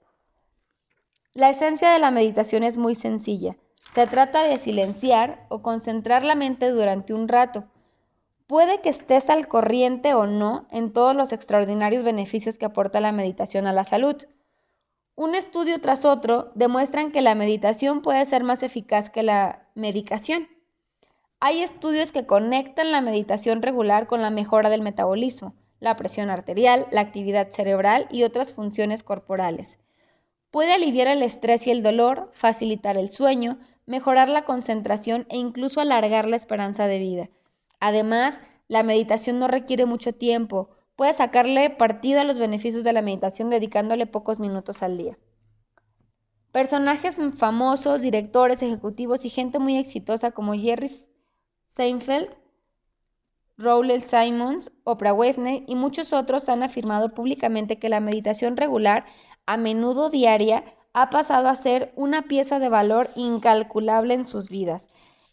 La 1.32 1.48
esencia 1.48 1.90
de 1.90 1.98
la 1.98 2.10
meditación 2.10 2.62
es 2.62 2.76
muy 2.76 2.94
sencilla. 2.94 3.56
Se 3.94 4.06
trata 4.06 4.42
de 4.42 4.58
silenciar 4.58 5.46
o 5.48 5.62
concentrar 5.62 6.24
la 6.24 6.34
mente 6.34 6.70
durante 6.70 7.14
un 7.14 7.26
rato 7.26 7.64
Puede 8.52 8.82
que 8.82 8.90
estés 8.90 9.30
al 9.30 9.48
corriente 9.48 10.12
o 10.12 10.26
no 10.26 10.66
en 10.70 10.92
todos 10.92 11.16
los 11.16 11.32
extraordinarios 11.32 12.04
beneficios 12.04 12.58
que 12.58 12.66
aporta 12.66 13.00
la 13.00 13.10
meditación 13.10 13.66
a 13.66 13.72
la 13.72 13.82
salud. 13.82 14.26
Un 15.14 15.34
estudio 15.34 15.80
tras 15.80 16.04
otro 16.04 16.52
demuestran 16.54 17.12
que 17.12 17.22
la 17.22 17.34
meditación 17.34 18.02
puede 18.02 18.22
ser 18.26 18.44
más 18.44 18.62
eficaz 18.62 19.08
que 19.08 19.22
la 19.22 19.66
medicación. 19.74 20.48
Hay 21.40 21.62
estudios 21.62 22.12
que 22.12 22.26
conectan 22.26 22.92
la 22.92 23.00
meditación 23.00 23.62
regular 23.62 24.06
con 24.06 24.20
la 24.20 24.28
mejora 24.28 24.68
del 24.68 24.82
metabolismo, 24.82 25.54
la 25.80 25.96
presión 25.96 26.28
arterial, 26.28 26.88
la 26.90 27.00
actividad 27.00 27.48
cerebral 27.52 28.06
y 28.10 28.24
otras 28.24 28.52
funciones 28.52 29.02
corporales. 29.02 29.80
Puede 30.50 30.74
aliviar 30.74 31.08
el 31.08 31.22
estrés 31.22 31.66
y 31.66 31.70
el 31.70 31.82
dolor, 31.82 32.28
facilitar 32.34 32.98
el 32.98 33.08
sueño, 33.08 33.56
mejorar 33.86 34.28
la 34.28 34.44
concentración 34.44 35.24
e 35.30 35.38
incluso 35.38 35.80
alargar 35.80 36.28
la 36.28 36.36
esperanza 36.36 36.86
de 36.86 36.98
vida. 36.98 37.28
Además, 37.82 38.40
la 38.68 38.82
meditación 38.82 39.38
no 39.38 39.48
requiere 39.48 39.84
mucho 39.84 40.14
tiempo, 40.14 40.70
Puedes 40.96 41.16
sacarle 41.16 41.70
partido 41.70 42.20
a 42.20 42.24
los 42.24 42.38
beneficios 42.38 42.84
de 42.84 42.92
la 42.92 43.02
meditación 43.02 43.50
dedicándole 43.50 44.06
pocos 44.06 44.38
minutos 44.38 44.82
al 44.82 44.98
día. 44.98 45.18
Personajes 46.52 47.18
famosos, 47.34 48.02
directores, 48.02 48.62
ejecutivos 48.62 49.24
y 49.24 49.30
gente 49.30 49.58
muy 49.58 49.78
exitosa 49.78 50.32
como 50.32 50.52
Jerry 50.52 50.90
Seinfeld, 51.62 52.28
Rowell 53.56 54.02
Simons, 54.02 54.70
Oprah 54.84 55.14
Winfrey 55.14 55.64
y 55.66 55.74
muchos 55.76 56.12
otros 56.12 56.48
han 56.48 56.62
afirmado 56.62 57.14
públicamente 57.14 57.78
que 57.78 57.88
la 57.88 58.00
meditación 58.00 58.56
regular, 58.56 59.06
a 59.46 59.56
menudo 59.56 60.10
diaria, 60.10 60.62
ha 60.92 61.08
pasado 61.08 61.48
a 61.48 61.56
ser 61.56 61.92
una 61.96 62.22
pieza 62.22 62.58
de 62.58 62.68
valor 62.68 63.08
incalculable 63.16 64.12
en 64.12 64.26
sus 64.26 64.50
vidas. 64.50 64.90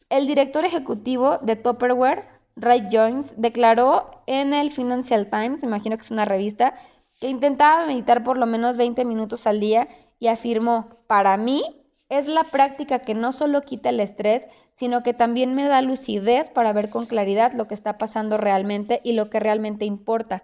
El 0.10 0.26
director 0.26 0.64
ejecutivo 0.64 1.38
de 1.40 1.58
Tupperware, 1.58 2.39
Ray 2.62 2.88
Jones, 2.92 3.34
declaró 3.38 4.12
en 4.28 4.54
el 4.54 4.70
Financial 4.70 5.30
Times, 5.30 5.64
imagino 5.64 5.96
que 5.96 6.04
es 6.04 6.12
una 6.12 6.26
revista, 6.26 6.76
que 7.20 7.30
intentaba 7.30 7.86
meditar 7.86 8.24
por 8.24 8.38
lo 8.38 8.46
menos 8.46 8.78
20 8.78 9.06
minutos 9.06 9.48
al 9.48 9.60
día 9.60 9.88
y 10.20 10.28
afirmó, 10.28 10.90
para 11.08 11.38
mí 11.38 11.64
es 12.10 12.28
la 12.28 12.46
práctica 12.46 13.00
que 13.00 13.14
no 13.14 13.32
solo 13.32 13.62
quita 13.62 13.90
el 13.90 14.00
estrés, 14.00 14.48
sino 14.74 15.04
que 15.04 15.14
también 15.14 15.54
me 15.54 15.68
da 15.68 15.82
lucidez 15.82 16.50
para 16.50 16.74
ver 16.74 16.90
con 16.90 17.06
claridad 17.06 17.54
lo 17.54 17.68
que 17.68 17.76
está 17.76 17.98
pasando 17.98 18.38
realmente 18.38 19.00
y 19.04 19.14
lo 19.14 19.30
que 19.30 19.40
realmente 19.40 19.86
importa. 19.86 20.44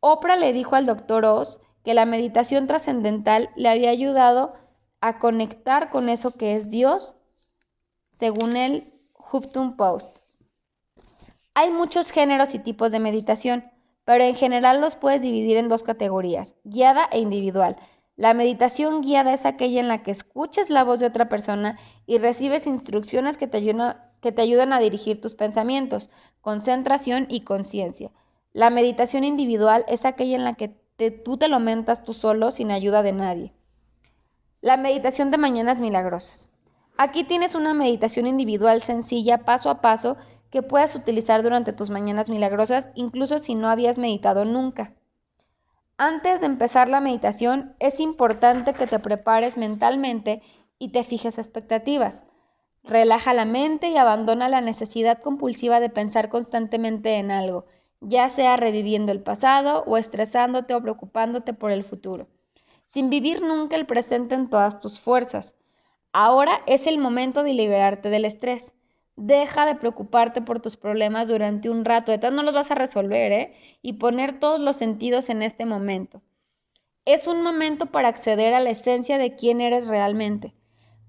Oprah 0.00 0.36
le 0.36 0.52
dijo 0.52 0.76
al 0.76 0.86
doctor 0.86 1.24
Oz 1.24 1.60
que 1.82 1.94
la 1.94 2.04
meditación 2.04 2.66
trascendental 2.66 3.48
le 3.56 3.68
había 3.68 3.90
ayudado 3.90 4.52
a 5.00 5.18
conectar 5.18 5.90
con 5.90 6.08
eso 6.08 6.32
que 6.32 6.54
es 6.54 6.70
Dios, 6.70 7.14
según 8.10 8.56
el 8.56 8.92
Huffington 9.14 9.76
Post. 9.76 10.18
Hay 11.58 11.70
muchos 11.70 12.10
géneros 12.10 12.54
y 12.54 12.58
tipos 12.58 12.92
de 12.92 12.98
meditación, 12.98 13.64
pero 14.04 14.22
en 14.22 14.34
general 14.34 14.78
los 14.78 14.94
puedes 14.94 15.22
dividir 15.22 15.56
en 15.56 15.70
dos 15.70 15.84
categorías, 15.84 16.54
guiada 16.64 17.08
e 17.10 17.18
individual. 17.18 17.76
La 18.14 18.34
meditación 18.34 19.00
guiada 19.00 19.32
es 19.32 19.46
aquella 19.46 19.80
en 19.80 19.88
la 19.88 20.02
que 20.02 20.10
escuchas 20.10 20.68
la 20.68 20.84
voz 20.84 21.00
de 21.00 21.06
otra 21.06 21.30
persona 21.30 21.78
y 22.04 22.18
recibes 22.18 22.66
instrucciones 22.66 23.38
que 23.38 23.46
te, 23.46 23.56
ayudan, 23.56 24.72
a 24.74 24.80
dirigir 24.80 25.22
tus 25.22 25.34
pensamientos, 25.34 26.10
concentración 26.42 27.24
y 27.30 27.40
conciencia. 27.40 28.10
La 28.52 28.68
meditación 28.68 29.24
individual 29.24 29.86
es 29.88 30.04
aquella 30.04 30.36
en 30.36 30.44
la 30.44 30.56
que 30.56 30.76
tú 31.24 31.38
te 31.38 31.48
lo 31.48 31.58
mentas 31.58 32.04
tú 32.04 32.12
solo 32.12 32.50
sin 32.50 32.70
ayuda 32.70 33.02
de 33.02 33.12
nadie. 33.12 33.54
La 34.60 34.76
meditación 34.76 35.30
de 35.30 35.38
mañanas 35.38 35.80
milagrosas. 35.80 36.50
Aquí 36.98 37.24
tienes 37.24 37.54
una 37.54 37.72
meditación 37.74 38.26
individual 38.26 38.82
sencilla, 38.82 39.44
paso 39.44 39.68
a 39.68 39.82
paso, 39.82 40.16
que 40.56 40.62
puedes 40.62 40.94
utilizar 40.94 41.42
durante 41.42 41.74
tus 41.74 41.90
mañanas 41.90 42.30
milagrosas, 42.30 42.90
incluso 42.94 43.38
si 43.38 43.54
no 43.54 43.68
habías 43.68 43.98
meditado 43.98 44.46
nunca. 44.46 44.94
Antes 45.98 46.40
de 46.40 46.46
empezar 46.46 46.88
la 46.88 46.98
meditación, 46.98 47.74
es 47.78 48.00
importante 48.00 48.72
que 48.72 48.86
te 48.86 48.98
prepares 48.98 49.58
mentalmente 49.58 50.40
y 50.78 50.92
te 50.92 51.04
fijes 51.04 51.36
expectativas. 51.36 52.24
Relaja 52.84 53.34
la 53.34 53.44
mente 53.44 53.90
y 53.90 53.98
abandona 53.98 54.48
la 54.48 54.62
necesidad 54.62 55.20
compulsiva 55.20 55.78
de 55.78 55.90
pensar 55.90 56.30
constantemente 56.30 57.16
en 57.16 57.30
algo, 57.30 57.66
ya 58.00 58.30
sea 58.30 58.56
reviviendo 58.56 59.12
el 59.12 59.22
pasado 59.22 59.84
o 59.86 59.98
estresándote 59.98 60.72
o 60.72 60.80
preocupándote 60.80 61.52
por 61.52 61.70
el 61.70 61.84
futuro, 61.84 62.28
sin 62.86 63.10
vivir 63.10 63.42
nunca 63.42 63.76
el 63.76 63.84
presente 63.84 64.34
en 64.34 64.48
todas 64.48 64.80
tus 64.80 65.00
fuerzas. 65.00 65.54
Ahora 66.14 66.62
es 66.66 66.86
el 66.86 66.96
momento 66.96 67.42
de 67.42 67.52
liberarte 67.52 68.08
del 68.08 68.24
estrés. 68.24 68.72
Deja 69.16 69.64
de 69.64 69.76
preocuparte 69.76 70.42
por 70.42 70.60
tus 70.60 70.76
problemas 70.76 71.28
durante 71.28 71.70
un 71.70 71.86
rato, 71.86 72.12
de 72.12 72.18
tal 72.18 72.34
no 72.34 72.42
los 72.42 72.52
vas 72.52 72.70
a 72.70 72.74
resolver, 72.74 73.32
¿eh? 73.32 73.54
Y 73.80 73.94
poner 73.94 74.38
todos 74.38 74.60
los 74.60 74.76
sentidos 74.76 75.30
en 75.30 75.42
este 75.42 75.64
momento. 75.64 76.20
Es 77.06 77.26
un 77.26 77.40
momento 77.40 77.86
para 77.86 78.08
acceder 78.08 78.52
a 78.52 78.60
la 78.60 78.70
esencia 78.70 79.16
de 79.16 79.34
quién 79.34 79.60
eres 79.62 79.88
realmente, 79.88 80.54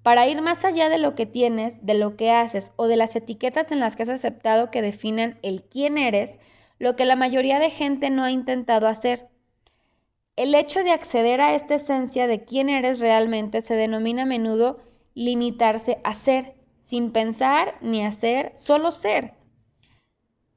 para 0.03 0.27
ir 0.27 0.41
más 0.41 0.63
allá 0.63 0.87
de 0.87 0.99
lo 0.99 1.15
que 1.15 1.25
tienes, 1.25 1.85
de 1.85 1.95
lo 1.95 2.15
que 2.15 2.31
haces 2.31 2.71
o 2.77 2.87
de 2.87 2.95
las 2.95 3.15
etiquetas 3.15 3.71
en 3.71 3.81
las 3.81 3.97
que 3.97 4.03
has 4.03 4.09
aceptado 4.09 4.71
que 4.71 4.81
definan 4.81 5.37
el 5.41 5.63
quién 5.63 5.97
eres, 5.97 6.39
lo 6.79 6.95
que 6.95 7.03
la 7.03 7.15
mayoría 7.17 7.59
de 7.59 7.71
gente 7.71 8.09
no 8.09 8.23
ha 8.23 8.31
intentado 8.31 8.87
hacer. 8.87 9.27
El 10.37 10.53
hecho 10.55 10.83
de 10.83 10.91
acceder 10.91 11.41
a 11.41 11.55
esta 11.55 11.75
esencia 11.75 12.27
de 12.27 12.45
quién 12.45 12.69
eres 12.69 12.99
realmente 12.99 13.61
se 13.61 13.73
denomina 13.73 14.21
a 14.21 14.27
menudo 14.27 14.79
limitarse 15.15 15.97
a 16.03 16.13
ser 16.13 16.56
sin 16.87 17.11
pensar 17.11 17.75
ni 17.81 18.05
hacer, 18.05 18.53
solo 18.55 18.91
ser. 18.91 19.33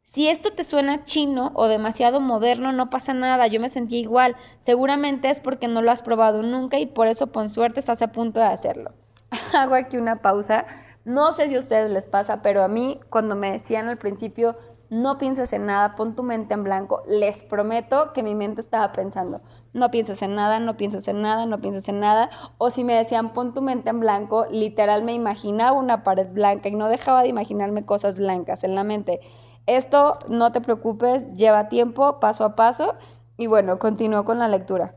Si 0.02 0.28
esto 0.28 0.52
te 0.52 0.62
suena 0.62 1.02
chino 1.02 1.50
o 1.54 1.66
demasiado 1.66 2.20
moderno, 2.20 2.70
no 2.70 2.88
pasa 2.88 3.14
nada, 3.14 3.48
yo 3.48 3.58
me 3.60 3.68
sentí 3.68 3.96
igual. 3.96 4.36
Seguramente 4.60 5.28
es 5.28 5.40
porque 5.40 5.66
no 5.66 5.82
lo 5.82 5.90
has 5.90 6.02
probado 6.02 6.42
nunca 6.42 6.78
y 6.78 6.86
por 6.86 7.08
eso 7.08 7.32
con 7.32 7.48
suerte 7.48 7.80
estás 7.80 8.00
a 8.00 8.12
punto 8.12 8.38
de 8.38 8.46
hacerlo. 8.46 8.92
Hago 9.52 9.74
aquí 9.74 9.96
una 9.96 10.22
pausa. 10.22 10.66
No 11.04 11.32
sé 11.32 11.48
si 11.48 11.56
a 11.56 11.58
ustedes 11.58 11.90
les 11.90 12.06
pasa, 12.06 12.42
pero 12.42 12.62
a 12.62 12.68
mí 12.68 13.00
cuando 13.10 13.34
me 13.34 13.50
decían 13.50 13.88
al 13.88 13.98
principio, 13.98 14.56
no 14.88 15.18
pienses 15.18 15.52
en 15.52 15.66
nada, 15.66 15.96
pon 15.96 16.14
tu 16.14 16.22
mente 16.22 16.54
en 16.54 16.62
blanco, 16.62 17.02
les 17.08 17.42
prometo 17.42 18.12
que 18.12 18.22
mi 18.22 18.36
mente 18.36 18.60
estaba 18.60 18.92
pensando, 18.92 19.40
no 19.72 19.90
pienses 19.90 20.20
en 20.22 20.35
nada, 20.35 20.59
no 20.59 20.76
pienses 20.76 21.06
en 21.09 21.22
nada, 21.22 21.46
no 21.46 21.59
pienses 21.59 21.88
en 21.88 22.00
nada. 22.00 22.30
O 22.59 22.70
si 22.70 22.83
me 22.85 22.94
decían, 22.94 23.33
pon 23.33 23.54
tu 23.54 23.62
mente 23.62 23.90
en 23.90 24.00
blanco, 24.00 24.46
literal 24.50 25.02
me 25.02 25.12
imaginaba 25.12 25.72
una 25.72 26.02
pared 26.02 26.28
blanca 26.33 26.68
y 26.68 26.72
no 26.72 26.88
dejaba 26.88 27.22
de 27.22 27.28
imaginarme 27.28 27.85
cosas 27.85 28.16
blancas 28.16 28.64
en 28.64 28.74
la 28.74 28.85
mente. 28.85 29.20
Esto, 29.66 30.14
no 30.28 30.50
te 30.52 30.61
preocupes, 30.61 31.35
lleva 31.35 31.68
tiempo, 31.68 32.18
paso 32.18 32.44
a 32.44 32.56
paso. 32.56 32.94
Y 33.37 33.46
bueno, 33.46 33.78
continúo 33.78 34.24
con 34.24 34.38
la 34.38 34.48
lectura. 34.48 34.94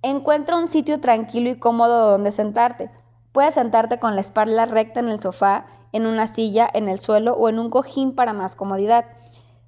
Encuentra 0.00 0.58
un 0.58 0.66
sitio 0.66 1.00
tranquilo 1.00 1.50
y 1.50 1.58
cómodo 1.58 2.10
donde 2.10 2.32
sentarte. 2.32 2.90
Puedes 3.32 3.54
sentarte 3.54 3.98
con 3.98 4.14
la 4.14 4.20
espalda 4.20 4.64
recta 4.64 5.00
en 5.00 5.08
el 5.08 5.20
sofá, 5.20 5.66
en 5.92 6.06
una 6.06 6.26
silla, 6.26 6.68
en 6.72 6.88
el 6.88 6.98
suelo 6.98 7.34
o 7.34 7.48
en 7.48 7.58
un 7.58 7.70
cojín 7.70 8.14
para 8.14 8.32
más 8.32 8.56
comodidad. 8.56 9.04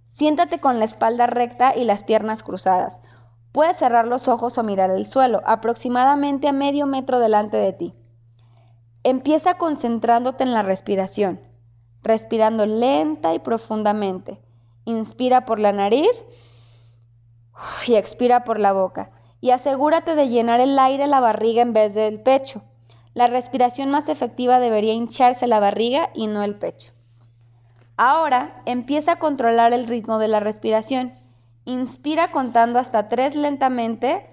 Siéntate 0.05 0.59
con 0.59 0.79
la 0.79 0.87
espalda 0.87 1.27
recta 1.27 1.77
y 1.77 1.85
las 1.85 2.03
piernas 2.03 2.42
cruzadas. 2.42 3.03
Puedes 3.55 3.77
cerrar 3.77 4.09
los 4.09 4.27
ojos 4.27 4.59
o 4.59 4.64
mirar 4.64 4.90
el 4.90 5.07
suelo, 5.07 5.40
aproximadamente 5.47 6.49
a 6.49 6.53
medio 6.53 6.88
metro 6.88 7.21
delante 7.21 7.57
de 7.57 7.73
ti. 7.73 7.95
Empieza 9.05 9.59
concentrándote 9.59 10.43
en 10.43 10.53
la 10.53 10.64
respiración, 10.64 11.40
respirando 12.03 12.67
lenta 12.67 13.33
y 13.33 13.38
profundamente. 13.38 14.40
Inspira 14.87 15.45
por 15.45 15.61
la 15.61 15.71
nariz 15.71 16.27
y 17.87 17.95
expira 17.95 18.43
por 18.43 18.59
la 18.59 18.73
boca. 18.73 19.12
Y 19.40 19.53
asegúrate 19.53 20.17
de 20.17 20.29
llenar 20.29 20.59
el 20.59 20.77
aire 20.77 21.07
la 21.07 21.21
barriga 21.21 21.62
en 21.62 21.75
vez 21.75 21.95
del 21.95 22.23
pecho. 22.23 22.64
La 23.12 23.29
respiración 23.29 23.88
más 23.88 24.09
efectiva 24.09 24.59
debería 24.59 24.95
hincharse 24.95 25.47
la 25.47 25.61
barriga 25.61 26.11
y 26.12 26.27
no 26.27 26.43
el 26.43 26.57
pecho. 26.57 26.93
Ahora 27.97 28.64
empieza 28.67 29.12
a 29.12 29.19
controlar 29.21 29.73
el 29.73 29.87
ritmo 29.87 30.19
de 30.19 30.27
la 30.27 30.40
respiración. 30.40 31.24
Inspira 31.64 32.31
contando 32.31 32.79
hasta 32.79 33.09
tres 33.09 33.35
lentamente. 33.35 34.27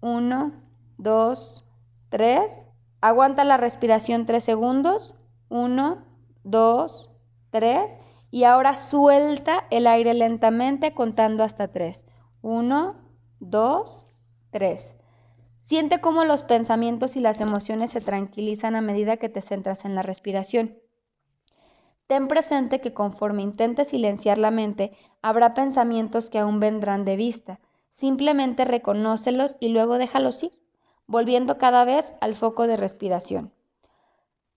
Uno, 0.00 0.52
dos, 0.96 1.64
tres. 2.08 2.66
Aguanta 3.00 3.44
la 3.44 3.56
respiración 3.56 4.24
tres 4.24 4.44
segundos. 4.44 5.14
Uno, 5.48 6.06
dos, 6.42 7.10
tres. 7.50 7.98
Y 8.30 8.44
ahora 8.44 8.76
suelta 8.76 9.66
el 9.70 9.86
aire 9.86 10.14
lentamente 10.14 10.94
contando 10.94 11.44
hasta 11.44 11.68
tres. 11.68 12.06
Uno, 12.40 12.96
dos, 13.40 14.06
tres. 14.50 14.96
Siente 15.58 16.00
cómo 16.00 16.24
los 16.24 16.42
pensamientos 16.42 17.16
y 17.16 17.20
las 17.20 17.40
emociones 17.40 17.90
se 17.90 18.00
tranquilizan 18.00 18.74
a 18.74 18.80
medida 18.80 19.18
que 19.18 19.28
te 19.28 19.42
centras 19.42 19.84
en 19.84 19.94
la 19.94 20.02
respiración. 20.02 20.79
Ten 22.10 22.26
presente 22.26 22.80
que 22.80 22.92
conforme 22.92 23.42
intentes 23.42 23.90
silenciar 23.90 24.36
la 24.36 24.50
mente, 24.50 24.90
habrá 25.22 25.54
pensamientos 25.54 26.28
que 26.28 26.40
aún 26.40 26.58
vendrán 26.58 27.04
de 27.04 27.14
vista. 27.14 27.60
Simplemente 27.88 28.64
reconócelos 28.64 29.56
y 29.60 29.68
luego 29.68 29.96
déjalos 29.96 30.42
ir, 30.42 30.50
volviendo 31.06 31.56
cada 31.56 31.84
vez 31.84 32.16
al 32.20 32.34
foco 32.34 32.66
de 32.66 32.76
respiración. 32.76 33.52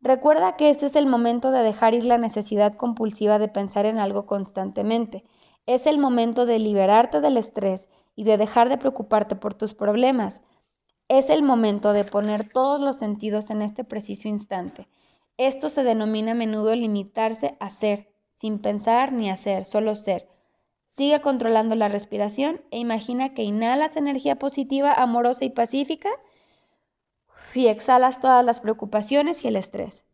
Recuerda 0.01 0.55
que 0.55 0.71
este 0.71 0.87
es 0.87 0.95
el 0.95 1.05
momento 1.05 1.51
de 1.51 1.61
dejar 1.61 1.93
ir 1.93 2.05
la 2.05 2.17
necesidad 2.17 2.73
compulsiva 2.73 3.37
de 3.37 3.49
pensar 3.49 3.85
en 3.85 3.99
algo 3.99 4.25
constantemente. 4.25 5.23
Es 5.67 5.85
el 5.85 5.99
momento 5.99 6.47
de 6.47 6.57
liberarte 6.57 7.21
del 7.21 7.37
estrés 7.37 7.87
y 8.15 8.23
de 8.23 8.37
dejar 8.37 8.67
de 8.67 8.79
preocuparte 8.79 9.35
por 9.35 9.53
tus 9.53 9.75
problemas. 9.75 10.41
Es 11.07 11.29
el 11.29 11.43
momento 11.43 11.93
de 11.93 12.03
poner 12.03 12.49
todos 12.51 12.79
los 12.79 12.97
sentidos 12.97 13.51
en 13.51 13.61
este 13.61 13.83
preciso 13.83 14.27
instante. 14.27 14.87
Esto 15.37 15.69
se 15.69 15.83
denomina 15.83 16.33
a 16.33 16.35
menudo 16.35 16.75
limitarse 16.75 17.57
a 17.59 17.69
ser, 17.69 18.13
sin 18.29 18.59
pensar 18.59 19.11
ni 19.11 19.29
hacer, 19.29 19.65
solo 19.65 19.95
ser. 19.95 20.27
Sigue 20.85 21.21
controlando 21.21 21.75
la 21.75 21.87
respiración 21.87 22.61
e 22.69 22.77
imagina 22.77 23.33
que 23.33 23.43
inhalas 23.43 23.95
energía 23.95 24.37
positiva, 24.37 24.93
amorosa 24.93 25.43
y 25.45 25.49
pacífica 25.49 26.09
y 27.55 27.67
exhalas 27.67 28.19
todas 28.19 28.45
las 28.45 28.59
preocupaciones 28.59 29.43
y 29.43 29.47
el 29.47 29.55
estrés. 29.55 30.05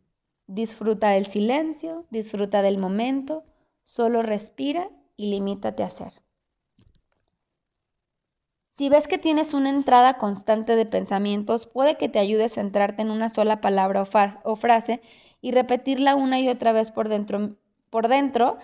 Disfruta 0.48 1.10
del 1.10 1.28
silencio, 1.28 2.06
disfruta 2.10 2.62
del 2.62 2.78
momento, 2.78 3.44
solo 3.84 4.22
respira 4.24 4.90
y 5.18 5.30
limítate 5.30 5.84
a 5.84 5.90
ser. 5.90 6.14
Si 8.80 8.88
ves 8.88 9.10
que 9.10 9.18
tienes 9.18 9.54
una 9.54 9.68
entrada 9.68 10.14
constante 10.14 10.78
de 10.78 10.86
pensamientos, 10.86 11.68
puede 11.68 11.98
que 11.98 12.08
te 12.08 12.18
ayude 12.18 12.46
a 12.46 12.48
centrarte 12.48 13.02
en 13.02 13.12
una 13.12 13.28
sola 13.28 13.60
palabra 13.60 14.06
o, 14.46 14.56
frase 14.56 15.02
y 15.42 15.52
repetirla 15.52 16.16
una 16.16 16.40
y 16.40 16.48
otra 16.48 16.72
vez 16.72 16.90
por 16.90 17.10
dentro, 17.10 17.58
por 17.90 18.08
dentro 18.08 18.58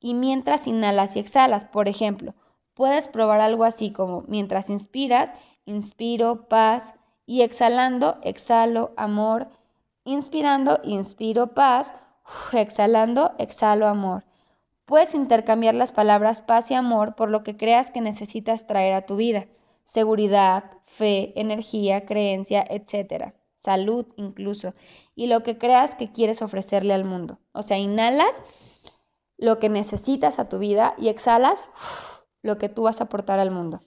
y 0.00 0.14
mientras 0.14 0.66
inhalas 0.66 1.16
y 1.16 1.18
exhalas. 1.18 1.66
Por 1.66 1.86
ejemplo, 1.86 2.34
puedes 2.72 3.08
probar 3.08 3.42
algo 3.42 3.64
así 3.64 3.92
como 3.92 4.24
mientras 4.26 4.70
inspiras, 4.70 5.34
inspiro 5.66 6.48
paz 6.48 6.94
y 7.26 7.42
exhalando, 7.42 8.16
exhalo 8.22 8.94
amor, 8.96 9.48
inspirando, 10.04 10.80
inspiro 10.82 11.48
paz, 11.48 11.92
exhalando, 12.54 13.32
exhalo 13.36 13.86
amor. 13.86 14.24
Puedes 14.88 15.14
intercambiar 15.14 15.74
las 15.74 15.92
palabras 15.92 16.40
paz 16.40 16.70
y 16.70 16.74
amor 16.74 17.14
por 17.14 17.28
lo 17.28 17.44
que 17.44 17.58
creas 17.58 17.90
que 17.90 18.00
necesitas 18.00 18.66
traer 18.66 18.94
a 18.94 19.04
tu 19.04 19.16
vida. 19.16 19.44
Seguridad, 19.84 20.64
fe, 20.86 21.38
energía, 21.38 22.06
creencia, 22.06 22.64
etc. 22.70 23.34
Salud 23.54 24.06
incluso. 24.16 24.72
Y 25.14 25.26
lo 25.26 25.42
que 25.42 25.58
creas 25.58 25.94
que 25.94 26.10
quieres 26.10 26.40
ofrecerle 26.40 26.94
al 26.94 27.04
mundo. 27.04 27.38
O 27.52 27.62
sea, 27.62 27.76
inhalas 27.76 28.42
lo 29.36 29.58
que 29.58 29.68
necesitas 29.68 30.38
a 30.38 30.48
tu 30.48 30.58
vida 30.58 30.94
y 30.96 31.08
exhalas 31.08 31.66
lo 32.40 32.56
que 32.56 32.70
tú 32.70 32.84
vas 32.84 33.02
a 33.02 33.04
aportar 33.04 33.38
al 33.40 33.50
mundo. 33.50 33.80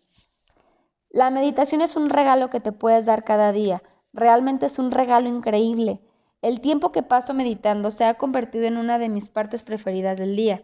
La 1.10 1.32
meditación 1.32 1.82
es 1.82 1.96
un 1.96 2.12
regalo 2.12 2.52
que 2.52 2.60
te 2.60 2.74
puedes 2.74 3.08
dar 3.08 3.24
cada 3.24 3.52
día. 3.52 3.82
Realmente 4.14 4.68
es 4.68 4.78
un 4.78 4.92
regalo 4.92 5.28
increíble. 5.28 6.00
El 6.44 6.62
tiempo 6.62 6.92
que 6.92 7.02
paso 7.02 7.34
meditando 7.34 7.90
se 7.90 8.06
ha 8.06 8.20
convertido 8.20 8.66
en 8.66 8.78
una 8.78 9.00
de 9.00 9.10
mis 9.10 9.30
partes 9.30 9.64
preferidas 9.64 10.16
del 10.16 10.36
día. 10.36 10.64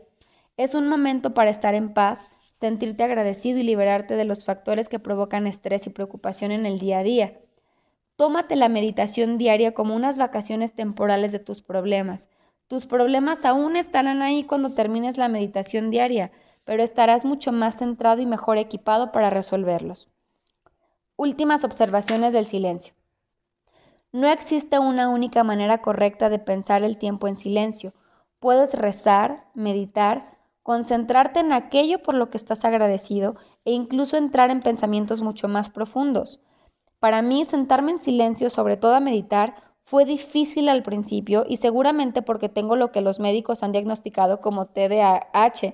Es 0.57 0.73
un 0.73 0.87
momento 0.87 1.35
para 1.35 1.51
estar 1.51 1.75
en 1.75 1.93
paz, 1.93 2.25
sentirte 2.51 3.03
agradecido 3.03 3.59
y 3.59 3.63
liberarte 3.63 4.15
de 4.15 4.25
los 4.25 4.43
factores 4.43 4.89
que 4.89 4.97
provocan 4.97 5.45
estrés 5.45 5.85
y 5.85 5.91
preocupación 5.91 6.51
en 6.51 6.65
el 6.65 6.79
día 6.79 6.97
a 6.99 7.03
día. 7.03 7.37
Tómate 8.15 8.55
la 8.55 8.67
meditación 8.67 9.37
diaria 9.37 9.75
como 9.75 9.95
unas 9.95 10.17
vacaciones 10.17 10.73
temporales 10.73 11.31
de 11.31 11.37
tus 11.37 11.61
problemas. 11.61 12.31
Tus 12.65 12.87
problemas 12.87 13.45
aún 13.45 13.75
estarán 13.75 14.23
ahí 14.23 14.43
cuando 14.43 14.73
termines 14.73 15.19
la 15.19 15.27
meditación 15.27 15.91
diaria, 15.91 16.31
pero 16.65 16.81
estarás 16.81 17.23
mucho 17.23 17.51
más 17.51 17.77
centrado 17.77 18.19
y 18.19 18.25
mejor 18.25 18.57
equipado 18.57 19.11
para 19.11 19.29
resolverlos. 19.29 20.09
Últimas 21.15 21.63
observaciones 21.63 22.33
del 22.33 22.47
silencio. 22.47 22.95
No 24.11 24.27
existe 24.27 24.79
una 24.79 25.09
única 25.09 25.43
manera 25.43 25.83
correcta 25.83 26.29
de 26.29 26.39
pensar 26.39 26.83
el 26.83 26.97
tiempo 26.97 27.27
en 27.27 27.37
silencio. 27.37 27.93
Puedes 28.39 28.73
rezar, 28.73 29.45
meditar, 29.53 30.36
concentrarte 30.67 31.39
en 31.39 31.53
aquello 31.53 32.03
por 32.03 32.13
lo 32.13 32.29
que 32.29 32.35
estás 32.35 32.65
agradecido 32.65 33.37
e 33.63 33.71
incluso 33.71 34.17
entrar 34.17 34.51
en 34.51 34.61
pensamientos 34.61 35.21
mucho 35.21 35.47
más 35.47 35.69
profundos. 35.69 36.41
Para 36.99 37.21
mí, 37.21 37.45
sentarme 37.45 37.91
en 37.91 38.01
silencio, 38.01 38.49
sobre 38.49 38.75
todo 38.75 38.93
a 38.93 38.99
meditar, 38.99 39.55
fue 39.85 40.03
difícil 40.03 40.67
al 40.67 40.83
principio 40.83 41.45
y 41.47 41.55
seguramente 41.55 42.21
porque 42.21 42.49
tengo 42.49 42.75
lo 42.75 42.91
que 42.91 42.99
los 42.99 43.21
médicos 43.21 43.63
han 43.63 43.71
diagnosticado 43.71 44.41
como 44.41 44.65
TDAH. 44.65 45.73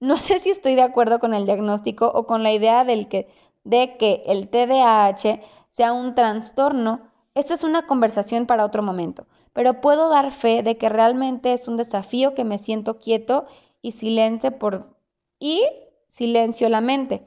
No 0.00 0.16
sé 0.16 0.40
si 0.40 0.50
estoy 0.50 0.74
de 0.74 0.82
acuerdo 0.82 1.20
con 1.20 1.32
el 1.32 1.46
diagnóstico 1.46 2.10
o 2.12 2.26
con 2.26 2.42
la 2.42 2.52
idea 2.52 2.82
del 2.82 3.06
que, 3.06 3.28
de 3.62 3.96
que 3.96 4.24
el 4.26 4.48
TDAH 4.48 5.40
sea 5.68 5.92
un 5.92 6.16
trastorno. 6.16 7.12
Esta 7.36 7.54
es 7.54 7.62
una 7.62 7.86
conversación 7.86 8.46
para 8.46 8.64
otro 8.64 8.82
momento, 8.82 9.28
pero 9.52 9.80
puedo 9.80 10.08
dar 10.08 10.32
fe 10.32 10.64
de 10.64 10.78
que 10.78 10.88
realmente 10.88 11.52
es 11.52 11.68
un 11.68 11.76
desafío 11.76 12.34
que 12.34 12.42
me 12.42 12.58
siento 12.58 12.98
quieto 12.98 13.46
y 13.86 13.92
silencio 13.92 14.58
por 14.58 14.96
y 15.38 15.62
silencio 16.08 16.68
la 16.68 16.80
mente. 16.80 17.22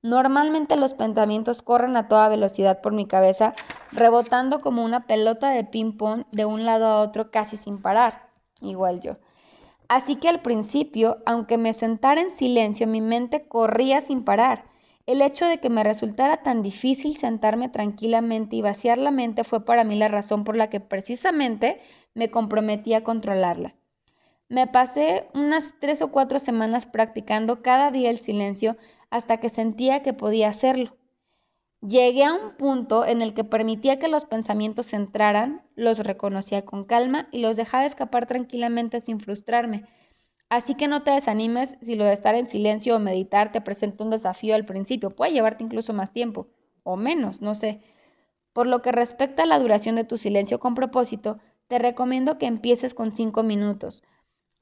Normalmente 0.00 0.76
los 0.76 0.94
pensamientos 0.94 1.60
corren 1.60 1.96
a 1.96 2.06
toda 2.06 2.28
velocidad 2.28 2.80
por 2.82 2.92
mi 2.92 3.06
cabeza, 3.06 3.52
rebotando 3.90 4.60
como 4.60 4.84
una 4.84 5.08
pelota 5.08 5.50
de 5.50 5.64
ping-pong 5.64 6.24
de 6.30 6.44
un 6.44 6.64
lado 6.64 6.86
a 6.86 7.00
otro 7.00 7.32
casi 7.32 7.56
sin 7.56 7.82
parar, 7.82 8.28
igual 8.60 9.00
yo. 9.00 9.16
Así 9.88 10.14
que 10.14 10.28
al 10.28 10.40
principio, 10.40 11.18
aunque 11.26 11.58
me 11.58 11.72
sentara 11.72 12.20
en 12.20 12.30
silencio, 12.30 12.86
mi 12.86 13.00
mente 13.00 13.48
corría 13.48 14.00
sin 14.00 14.24
parar. 14.24 14.66
El 15.06 15.20
hecho 15.20 15.46
de 15.46 15.58
que 15.58 15.68
me 15.68 15.82
resultara 15.82 16.44
tan 16.44 16.62
difícil 16.62 17.16
sentarme 17.16 17.68
tranquilamente 17.68 18.54
y 18.54 18.62
vaciar 18.62 18.98
la 18.98 19.10
mente 19.10 19.42
fue 19.42 19.64
para 19.64 19.82
mí 19.82 19.96
la 19.96 20.06
razón 20.06 20.44
por 20.44 20.54
la 20.54 20.70
que 20.70 20.78
precisamente 20.78 21.80
me 22.14 22.30
comprometí 22.30 22.94
a 22.94 23.02
controlarla. 23.02 23.74
Me 24.50 24.66
pasé 24.66 25.28
unas 25.32 25.72
tres 25.80 26.02
o 26.02 26.12
cuatro 26.12 26.38
semanas 26.38 26.84
practicando 26.84 27.62
cada 27.62 27.90
día 27.90 28.10
el 28.10 28.18
silencio 28.18 28.76
hasta 29.08 29.38
que 29.38 29.48
sentía 29.48 30.02
que 30.02 30.12
podía 30.12 30.48
hacerlo. 30.48 30.96
Llegué 31.80 32.24
a 32.24 32.34
un 32.34 32.56
punto 32.56 33.06
en 33.06 33.22
el 33.22 33.32
que 33.32 33.44
permitía 33.44 33.98
que 33.98 34.08
los 34.08 34.26
pensamientos 34.26 34.92
entraran, 34.92 35.62
los 35.76 35.98
reconocía 35.98 36.64
con 36.64 36.84
calma 36.84 37.28
y 37.32 37.38
los 37.38 37.56
dejaba 37.56 37.86
escapar 37.86 38.26
tranquilamente 38.26 39.00
sin 39.00 39.18
frustrarme. 39.18 39.84
Así 40.50 40.74
que 40.74 40.88
no 40.88 41.02
te 41.02 41.12
desanimes 41.12 41.78
si 41.80 41.94
lo 41.94 42.04
de 42.04 42.12
estar 42.12 42.34
en 42.34 42.46
silencio 42.46 42.96
o 42.96 43.00
meditar 43.00 43.50
te 43.50 43.62
presenta 43.62 44.04
un 44.04 44.10
desafío 44.10 44.54
al 44.54 44.66
principio. 44.66 45.10
Puede 45.10 45.32
llevarte 45.32 45.64
incluso 45.64 45.94
más 45.94 46.12
tiempo, 46.12 46.48
o 46.82 46.96
menos, 46.96 47.40
no 47.40 47.54
sé. 47.54 47.80
Por 48.52 48.66
lo 48.66 48.82
que 48.82 48.92
respecta 48.92 49.44
a 49.44 49.46
la 49.46 49.58
duración 49.58 49.96
de 49.96 50.04
tu 50.04 50.18
silencio 50.18 50.60
con 50.60 50.74
propósito, 50.74 51.38
te 51.66 51.78
recomiendo 51.78 52.36
que 52.36 52.46
empieces 52.46 52.92
con 52.94 53.10
cinco 53.10 53.42
minutos 53.42 54.02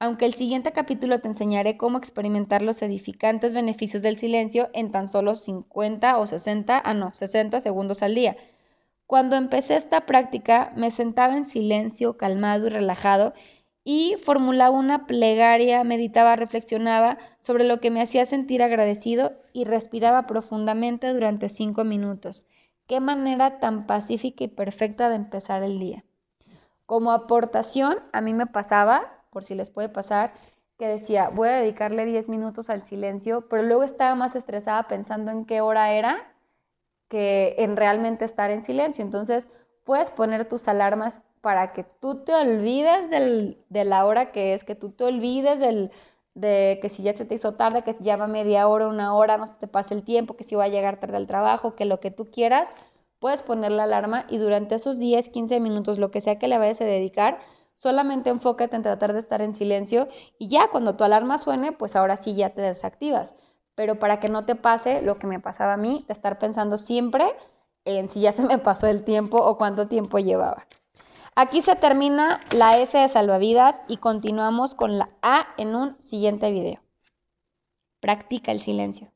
aunque 0.03 0.25
el 0.25 0.35
siguiente 0.35 0.73
capítulo 0.73 1.21
te 1.21 1.29
enseñaré 1.29 1.77
cómo 1.77 1.97
experimentar 1.97 2.61
los 2.61 2.83
edificantes 2.83 3.55
beneficios 3.55 4.03
del 4.03 4.17
silencio 4.17 4.69
en 4.73 4.91
tan 4.91 5.07
solo 5.07 5.37
50 5.37 6.19
o 6.19 6.27
60, 6.27 6.83
ah 6.85 6.93
no, 6.93 7.15
60 7.15 7.61
segundos 7.61 8.03
al 8.03 8.17
día. 8.17 8.37
Cuando 9.07 9.37
empecé 9.37 9.77
esta 9.77 10.05
práctica 10.05 10.73
me 10.75 10.91
sentaba 10.91 11.37
en 11.37 11.45
silencio, 11.45 12.17
calmado 12.17 12.67
y 12.67 12.71
relajado 12.71 13.33
y 13.85 14.17
formulaba 14.21 14.77
una 14.77 15.07
plegaria, 15.07 15.85
meditaba, 15.85 16.35
reflexionaba 16.35 17.19
sobre 17.41 17.63
lo 17.63 17.79
que 17.79 17.93
me 17.93 18.03
hacía 18.03 18.27
sentir 18.27 18.61
agradecido 18.61 19.35
y 19.53 19.63
respiraba 19.63 20.27
profundamente 20.27 21.13
durante 21.13 21.49
cinco 21.49 21.85
minutos. 21.85 22.49
Qué 22.89 22.99
manera 22.99 23.61
tan 23.61 23.87
pacífica 23.87 24.43
y 24.43 24.49
perfecta 24.49 25.09
de 25.09 25.15
empezar 25.15 25.63
el 25.63 25.79
día. 25.79 26.05
Como 26.87 27.13
aportación, 27.13 28.01
a 28.13 28.21
mí 28.21 28.35
me 28.35 28.47
pasaba 28.47 29.22
por 29.33 29.43
si 29.43 29.55
les 29.55 29.71
puede 29.71 29.89
pasar, 29.89 30.33
que 30.79 30.87
decía, 30.87 31.31
voy 31.33 31.49
a 31.49 31.57
dedicarle 31.57 32.05
10 32.05 32.29
minutos 32.29 32.71
al 32.71 32.83
silencio, 32.83 33.49
pero 33.49 33.63
luego 33.63 33.83
estaba 33.83 34.15
más 34.15 34.37
estresada 34.37 34.85
pensando 34.85 35.31
en 35.31 35.45
qué 35.45 35.61
hora 35.61 35.93
era 35.93 36.29
que 37.09 37.57
en 37.59 37.77
realmente 37.77 38.25
estar 38.25 38.51
en 38.51 38.63
silencio. 38.63 39.05
Entonces, 39.05 39.49
puedes 39.85 40.11
poner 40.11 40.49
tus 40.49 40.69
alarmas 40.69 41.23
para 41.41 41.73
que 41.73 41.85
tú 41.85 42.25
te 42.25 42.35
olvides 42.35 43.11
de 43.11 43.85
la 43.85 44.07
hora 44.07 44.33
que 44.33 44.55
es, 44.55 44.65
que 44.65 44.75
tú 44.75 44.91
te 44.91 45.05
olvides 45.05 45.59
del, 45.59 45.91
de 46.35 46.79
que 46.81 46.89
si 46.89 47.03
ya 47.03 47.15
se 47.15 47.25
te 47.25 47.35
hizo 47.35 47.55
tarde, 47.55 47.83
que 47.83 47.95
si 47.95 48.05
ya 48.05 48.17
va 48.17 48.27
media 48.27 48.69
hora, 48.69 48.89
una 48.89 49.15
hora, 49.15 49.37
no 49.37 49.47
se 49.47 49.55
te 49.55 49.67
pase 49.67 49.95
el 49.95 50.05
tiempo, 50.05 50.37
que 50.37 50.45
si 50.45 50.55
va 50.55 50.65
a 50.65 50.69
llegar 50.69 51.01
tarde 51.01 51.17
al 51.17 51.27
trabajo, 51.27 51.75
que 51.75 51.85
lo 51.85 52.01
que 52.01 52.11
tú 52.11 52.27
quieras, 52.31 52.73
puedes 53.19 53.43
poner 53.43 53.73
la 53.73 53.85
alarma 53.85 54.25
y 54.29 54.39
durante 54.39 54.77
esos 54.77 54.99
10, 54.99 55.29
15 55.29 55.61
minutos, 55.61 55.99
lo 55.99 56.11
que 56.11 56.21
sea 56.21 56.39
que 56.39 56.49
le 56.49 56.59
vayas 56.59 56.81
a 56.81 56.85
dedicar, 56.85 57.39
Solamente 57.77 58.31
enfócate 58.31 58.77
en 58.77 58.83
tratar 58.83 59.13
de 59.13 59.19
estar 59.19 59.43
en 59.43 59.55
silencio 59.55 60.09
y 60.39 60.49
ya 60.49 60.69
cuando 60.71 60.97
tu 60.97 61.05
alarma 61.05 61.39
suene, 61.39 61.73
pues 61.73 61.97
ahora 61.97 62.17
sí 62.17 62.35
ya 62.35 62.51
te 62.51 62.63
desactivas. 62.63 63.35
Pero 63.75 63.99
para 63.99 64.21
que 64.21 64.29
no 64.29 64.45
te 64.45 64.55
pase 64.55 65.03
lo 65.03 65.15
que 65.17 65.27
me 65.27 65.41
pasaba 65.41 65.75
a 65.75 65.79
mí, 65.79 66.05
de 66.07 66.13
estar 66.13 66.39
pensando 66.39 66.79
siempre 66.79 67.35
en 67.85 68.09
si 68.09 68.21
ya 68.21 68.33
se 68.33 68.43
me 68.43 68.59
pasó 68.59 68.87
el 68.87 69.05
tiempo 69.05 69.39
o 69.39 69.59
cuánto 69.59 69.89
tiempo 69.89 70.19
llevaba. 70.19 70.67
Aquí 71.35 71.63
se 71.63 71.77
termina 71.77 72.41
la 72.53 72.79
S 72.79 72.97
de 72.97 73.09
salvavidas 73.09 73.83
y 73.89 73.97
continuamos 73.97 74.75
con 74.75 74.99
la 74.99 75.09
A 75.23 75.47
en 75.57 75.75
un 75.75 76.01
siguiente 76.01 76.51
video. 76.51 76.81
Practica 78.01 78.53
el 78.53 78.61
silencio. 78.61 79.12